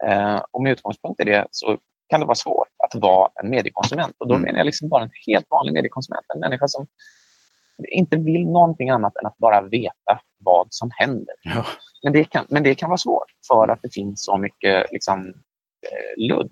[0.04, 1.78] Eh, och med utgångspunkt i det så
[2.10, 4.16] kan det vara svårt att vara en mediekonsument.
[4.18, 4.46] Och då Mm.
[4.46, 6.26] menar jag liksom bara en helt vanlig mediekonsument.
[6.34, 6.88] En människa som
[7.88, 11.36] inte vill någonting annat än att bara veta vad som händer.
[11.44, 11.66] Ja.
[12.04, 15.28] Men det kan, men det kan vara svårt för att det finns så mycket liksom,
[15.92, 16.52] eh, ludd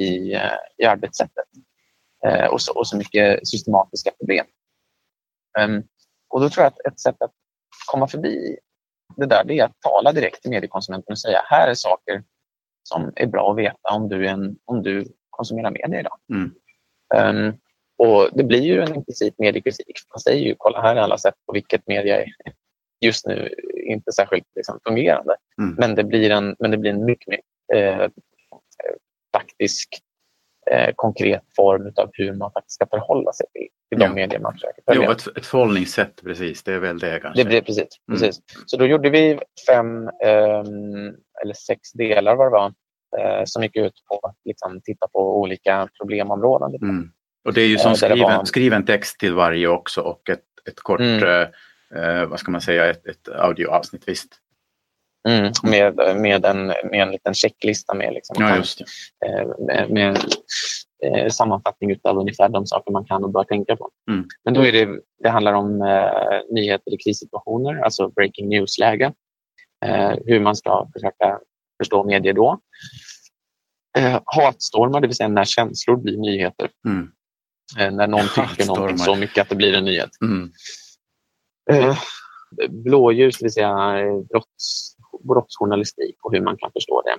[0.00, 0.40] i, eh,
[0.78, 1.44] i arbetssättet
[2.26, 4.46] eh, och, så, och så mycket systematiska problem.
[5.58, 5.82] Ehm,
[6.28, 7.32] och då tror jag att ett sätt att
[7.90, 8.58] komma förbi
[9.18, 12.22] det där det är att tala direkt till mediekonsumenten och säga här är saker
[12.82, 16.18] som är bra att veta om du, en, om du konsumerar media idag.
[16.32, 16.54] Mm.
[17.14, 17.54] Ehm,
[17.98, 19.96] och Det blir ju en implicit mediekritik.
[20.14, 22.32] Man säger ju kolla här är alla sätt på vilket media är
[23.00, 23.54] just nu
[23.86, 25.36] inte särskilt liksom, fungerande.
[25.60, 25.74] Mm.
[25.78, 27.40] Men, det blir en, men det blir en mycket mer
[27.74, 28.08] eh,
[29.32, 29.88] faktisk,
[30.70, 34.12] eh, konkret form av hur man faktiskt ska förhålla sig till, till de Ja.
[34.14, 35.10] medier man försöker Jo, följa.
[35.12, 36.62] ett, ett förhållningssätt, precis.
[36.62, 37.42] Det är väl det kanske.
[37.42, 37.86] Det blir precis.
[38.08, 38.20] Mm.
[38.20, 38.40] precis.
[38.66, 39.38] Så då gjorde vi
[39.68, 42.72] fem ehm, eller sex delar vad det var
[43.18, 46.74] eh, som gick ut på att liksom, titta på olika problemområden.
[46.82, 47.10] Mm.
[47.44, 50.30] Och det är ju som Eh, det skriven, var- skriven text till varje också och
[50.30, 51.22] ett, ett kort, Mm.
[51.24, 51.48] eh,
[52.04, 54.28] eh, vad ska man säga, ett, ett audioavsnitt visst.
[55.28, 58.80] Mm, med, med, en, med en liten checklista med, liksom, Ja, just
[59.26, 60.16] eh, med, med
[61.04, 63.90] eh, sammanfattning av ungefär de saker man kan och bör tänka på.
[64.10, 64.26] Mm.
[64.44, 69.12] Men då är det, det handlar om eh, nyheter i krissituationer, alltså breaking news-läge.
[69.84, 71.38] Eh, hur man ska försöka
[71.82, 72.60] förstå medier då.
[73.98, 76.70] Eh, hatstormar, det vill säga när känslor blir nyheter.
[76.86, 77.10] Mm.
[77.78, 80.10] Eh, när någon tycker någonting så mycket att det blir en nyhet.
[80.22, 80.50] Mm.
[81.70, 81.98] Eh,
[82.68, 83.74] blåljus, det vill säga
[84.30, 87.16] brotts, brottsjournalistik och hur man kan förstå det.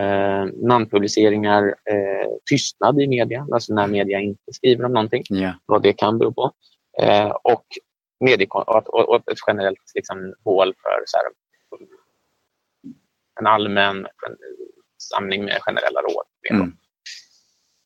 [0.00, 5.52] Eh, namnpubliceringar, eh, tystnad i media, alltså när media inte skriver om någonting, Ja.
[5.66, 6.50] vad det kan bero på.
[7.02, 7.64] Eh, och,
[8.50, 11.26] och, och, och ett generellt liksom, hål för så här,
[13.40, 14.36] en allmän gen-
[14.98, 16.24] samling med generella råd.
[16.50, 16.72] Mm.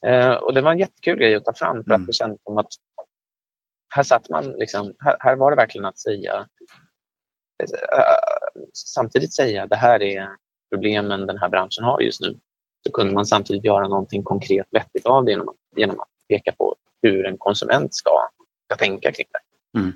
[0.06, 2.00] Eh, och det var en jättekul grej att ta fram för Mm.
[2.00, 2.66] att det kändes som att
[3.94, 6.46] här satt man liksom, här, här var det verkligen att säga
[8.72, 10.28] samtidigt säga det här är
[10.70, 12.38] problemen den här branschen har just nu.
[12.86, 16.52] Så kunde man samtidigt göra någonting konkret vettigt av det genom att, genom att peka
[16.52, 18.28] på hur en konsument ska,
[18.64, 19.78] ska tänka kring det.
[19.78, 19.92] Mm.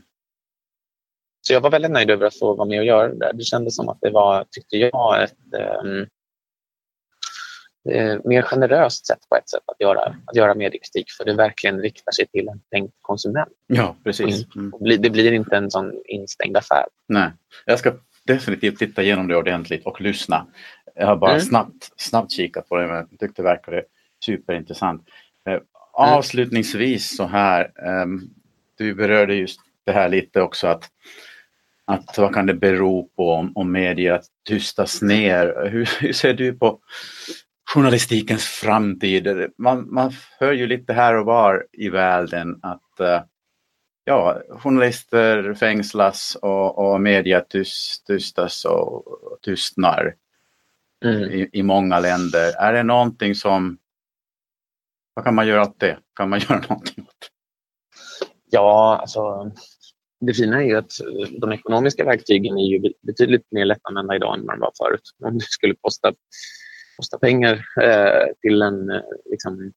[1.47, 3.33] så jag var väldigt nöjd över att få vara med och göra det.
[3.35, 5.37] Det kändes som att det var, tyckte jag, ett
[5.85, 6.07] um,
[7.89, 11.81] eh, mer generöst sätt på ett sätt att göra, att göra mediekritik för det verkligen
[11.81, 13.53] riktar sig till en tänkt konsument.
[13.67, 14.47] Ja, precis.
[14.57, 15.03] Mm.
[15.03, 16.85] Det blir inte en sån instängd affär.
[17.09, 17.31] Nej,
[17.67, 17.93] jag ska
[18.27, 20.47] definitivt titta igenom det ordentligt och lyssna.
[20.95, 21.41] Jag har bara mm.
[21.41, 23.85] snabbt, snabbt kikat på det men jag tyckte det verkade
[24.25, 25.09] superintressant.
[25.47, 25.65] Eh, mm.
[25.93, 27.73] avslutningsvis så här,
[28.03, 28.31] um,
[28.79, 30.85] du berörde just det här lite också att,
[31.85, 35.69] att vad kan det bero på om, om media tystas ner?
[35.71, 36.81] Hur, hur ser du på
[37.75, 39.53] journalistikens framtid?
[39.59, 43.21] Man, man hör ju lite här och var i världen att uh,
[44.05, 50.15] ja, journalister fängslas och, och media tyst, tystas och, och tystnar
[51.05, 51.31] mm.
[51.31, 52.53] i, i många länder.
[52.59, 53.79] Är det någonting som...
[55.15, 55.99] Vad kan man göra åt det?
[56.15, 57.27] Kan man göra någonting åt det?
[58.51, 59.53] Ja, alltså
[60.21, 60.93] det fina är ju att
[61.41, 65.03] de ekonomiska verktygen är ju betydligt mer lättanvända idag än vad de var förut.
[65.25, 66.13] Om det skulle kosta,
[67.01, 69.73] kosta pengar eh, till en, eh, liksom,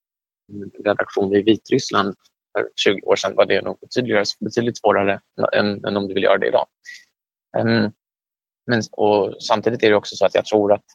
[0.53, 2.15] en redaktion i Vitryssland
[2.57, 5.21] för 20 år sedan var det nog betydligt, betydligt svårare
[5.53, 6.65] än, än om du vill göra det idag.
[7.57, 7.91] Um,
[8.67, 10.85] men, och samtidigt är det också så att jag tror att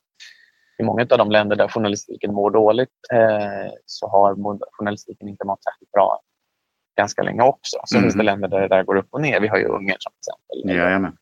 [0.79, 4.35] i många av de länder där journalistiken mår dåligt eh, så har
[4.79, 6.21] journalistiken inte mått särskilt bra
[6.97, 7.77] ganska länge också.
[7.85, 8.05] Så mm.
[8.05, 9.41] finns det länder där det där går upp och ner.
[9.41, 10.77] Vi har ju Ungern som exempel.
[10.77, 11.17] Jajamän.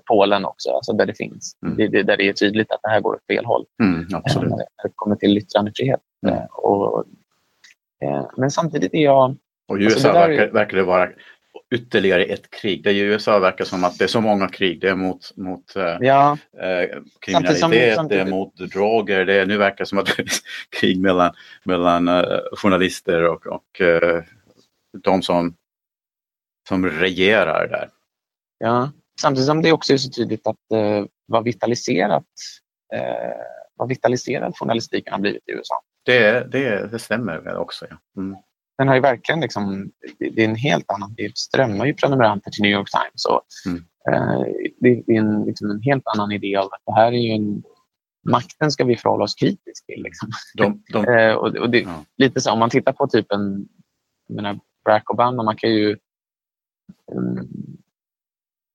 [0.00, 1.56] Polen också, alltså där det finns.
[1.62, 1.76] Mm.
[1.76, 3.64] Det, det, där det är tydligt att det här går åt fel håll.
[3.82, 4.50] Mm, absolut.
[4.50, 6.00] När det kommer till yttrandefrihet.
[6.26, 6.38] Mm.
[6.38, 7.04] Eh, och,
[8.04, 9.36] eh, men samtidigt är jag...
[9.68, 11.08] Och i USA alltså verkar, verkar det vara
[11.74, 12.84] ytterligare ett krig.
[12.84, 14.80] Det i USA verkar som att det är så många krig.
[14.80, 16.38] Det är mot, mot eh, ja.
[16.60, 19.24] eh, kriminalitet, samtidigt som, det är mot droger.
[19.24, 20.26] Det är, nu verkar det som att det är
[20.80, 21.32] krig mellan,
[21.64, 24.22] mellan uh, journalister och, och uh,
[25.02, 25.54] de som,
[26.68, 27.88] som regerar där.
[28.58, 28.90] Ja,
[29.20, 32.24] samtidigt som det också är så tydligt att uh, vad vitaliserat
[32.94, 33.42] uh,
[33.76, 35.74] vad vitaliserad journalistiken har blivit i USA.
[36.04, 37.86] Det, det, det stämmer också.
[37.90, 38.22] Ja.
[38.22, 38.36] Mm.
[38.78, 42.62] Den har ju verkligen liksom, det är en helt annan, det strömmar ju prenumeranter till
[42.62, 43.24] New York Times.
[43.24, 43.78] Och, mm.
[44.10, 44.46] uh,
[44.80, 47.62] det är en, liksom en helt annan idé av att det här är ju en
[48.30, 50.02] makten ska vi förhålla oss kritiskt till.
[50.02, 50.28] Liksom.
[50.54, 52.04] De, de, uh, och, och det, ja.
[52.16, 53.68] Lite så, om man tittar på typ en,
[54.28, 55.98] menar, Barack Obama, man kan ju
[57.12, 57.48] um,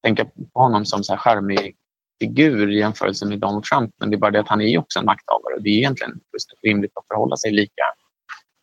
[0.04, 1.76] tänka på honom som så här charmig
[2.22, 3.94] figur i jämförelse med Donald Trump.
[4.00, 6.20] Men det är bara det att han är också en makthavare och det är egentligen
[6.64, 7.84] rimligt att förhålla sig lika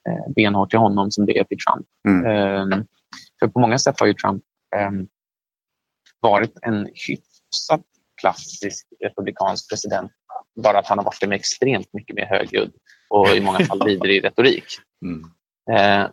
[0.08, 1.86] eh, benhårt till honom som det är till Trump.
[2.08, 2.72] Mm.
[2.72, 2.78] Eh,
[3.40, 4.42] för på många sätt har ju Trump
[4.76, 4.90] eh,
[6.20, 7.82] varit en hyfsat
[8.20, 10.12] klassisk republikansk president.
[10.62, 12.72] Bara att han har varit det med extremt mycket mer högljudd
[13.08, 14.64] och i många fall vidrig retorik.
[15.04, 15.24] Mm.
[15.70, 16.10] Eh,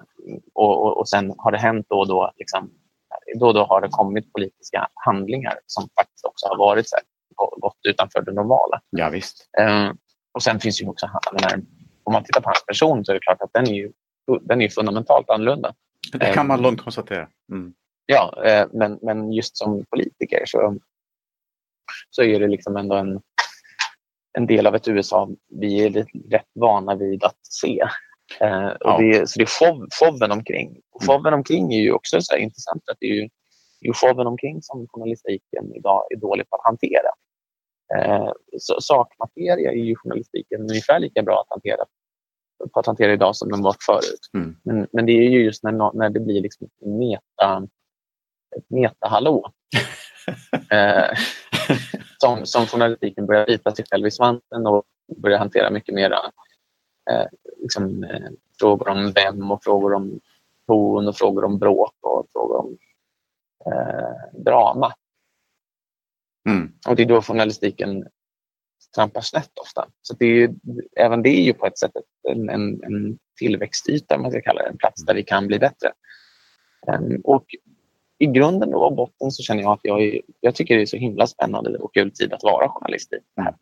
[0.53, 2.71] och, och, och, sen har det hänt då och då, liksom,
[3.39, 7.05] då och då har det kommit politiska handlingar som faktiskt också har varit så här,
[7.35, 8.81] gått utanför det normala.
[8.89, 9.49] Ja, visst.
[9.59, 9.91] Eh,
[10.33, 11.61] och sen finns ju också, menar,
[12.03, 13.91] om man tittar på hans person så är det klart att den är ju,
[14.41, 15.73] den är fundamentalt annorlunda.
[16.11, 17.27] Det kan man eh, lugnt konstatera.
[17.51, 17.73] Mm.
[18.05, 20.77] Ja, eh, men, men just som politiker så,
[22.09, 23.21] så är det liksom ändå en,
[24.37, 27.87] en del av ett USA vi är rätt vana vid att se.
[28.39, 30.81] Eh, och det, så det är show, showen omkring.
[30.91, 31.07] Och mm.
[31.07, 32.89] showen omkring är ju också så intressant.
[32.91, 33.29] Att det är ju,
[33.81, 37.09] det är showen omkring som journalistiken idag är dålig på att hantera.
[37.95, 41.85] Eh, så, sakmateria är ju journalistiken ungefär lika bra att hantera,
[42.73, 44.29] på att hantera idag som den var förut.
[44.33, 44.55] Mm.
[44.63, 47.67] Men, men det är ju just när, när det blir liksom meta,
[48.57, 49.51] ett meta-hallå
[50.71, 51.17] eh,
[52.17, 54.83] som, som journalistiken börjar bita sig själv i svanten och
[55.17, 56.17] börjar hantera mycket mera
[57.11, 57.25] eh,
[57.63, 60.19] liksom, eh, frågor om vem och frågor om
[60.67, 62.77] ton och frågor om bråk och frågor om
[63.65, 64.93] eh, drama.
[66.49, 66.71] Mm.
[66.87, 68.07] Och det är då journalistiken
[68.95, 69.87] trampar snett ofta.
[70.01, 70.53] Så det är,
[70.97, 71.91] även det är ju på ett sätt
[72.29, 75.91] en, en, en tillväxtyta, man ska kalla det, en plats där vi kan bli bättre.
[76.87, 77.45] Um, och
[78.17, 80.97] i grunden och botten så känner jag att jag, är, jag tycker det är så
[80.97, 83.55] himla spännande och kul tid att vara journalist i det här.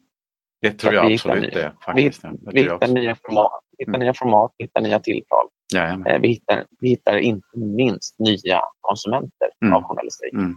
[0.61, 1.73] Det tror jag absolut det.
[1.85, 2.23] Faktiskt.
[2.41, 3.99] Vi, hittar, nya format, hittar mm.
[3.99, 5.47] nya format, hittar nya tilltal.
[5.75, 9.73] Eh, vi, hittar, vi hittar inte minst nya konsumenter mm.
[9.73, 10.33] av journalistik.
[10.33, 10.55] Mm.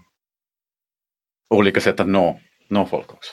[1.54, 3.32] Olika sätt att nå, nå folk också.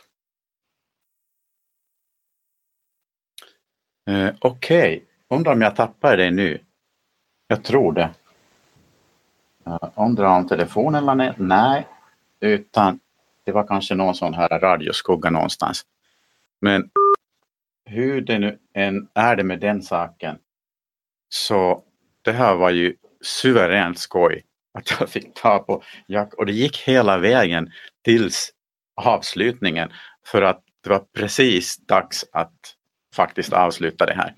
[4.09, 5.01] Eh, Okej, okay.
[5.37, 6.59] undrar om jag tappar dig nu?
[7.47, 8.09] Jag tror det.
[9.67, 11.35] Uh, undrar om telefonen la ner?
[11.37, 11.87] Nej,
[12.39, 12.99] utan
[13.45, 15.85] det var kanske någon sån här radioskugga någonstans.
[16.61, 16.89] Men
[17.85, 20.37] hur det nu än är det med den saken
[21.29, 21.83] så
[22.21, 24.43] det här var ju suveränt skoj
[24.73, 27.71] att jag fick ta på Jack och det gick hela vägen
[28.03, 28.51] tills
[29.01, 29.89] avslutningen
[30.25, 32.75] för att det var precis dags att
[33.15, 34.35] faktiskt avsluta det här.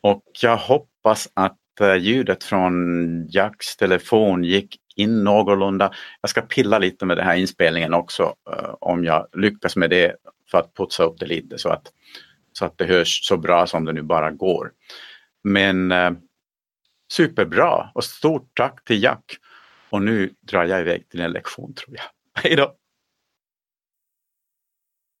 [0.00, 2.74] Och jag hoppas att eh, ljudet från
[3.28, 5.92] Jacks telefon gick in någorlunda.
[6.20, 10.16] Jag ska pilla lite med den här inspelningen också eh, om jag lyckas med det
[10.52, 11.92] för att putsa upp det lite så att,
[12.52, 14.72] så att det hörs så bra som det nu bara går.
[15.44, 16.10] Men eh,
[17.12, 19.24] superbra och stort tack till Jack.
[19.90, 22.04] Och nu drar jag iväg till en lektion tror jag.
[22.42, 22.76] Hej då!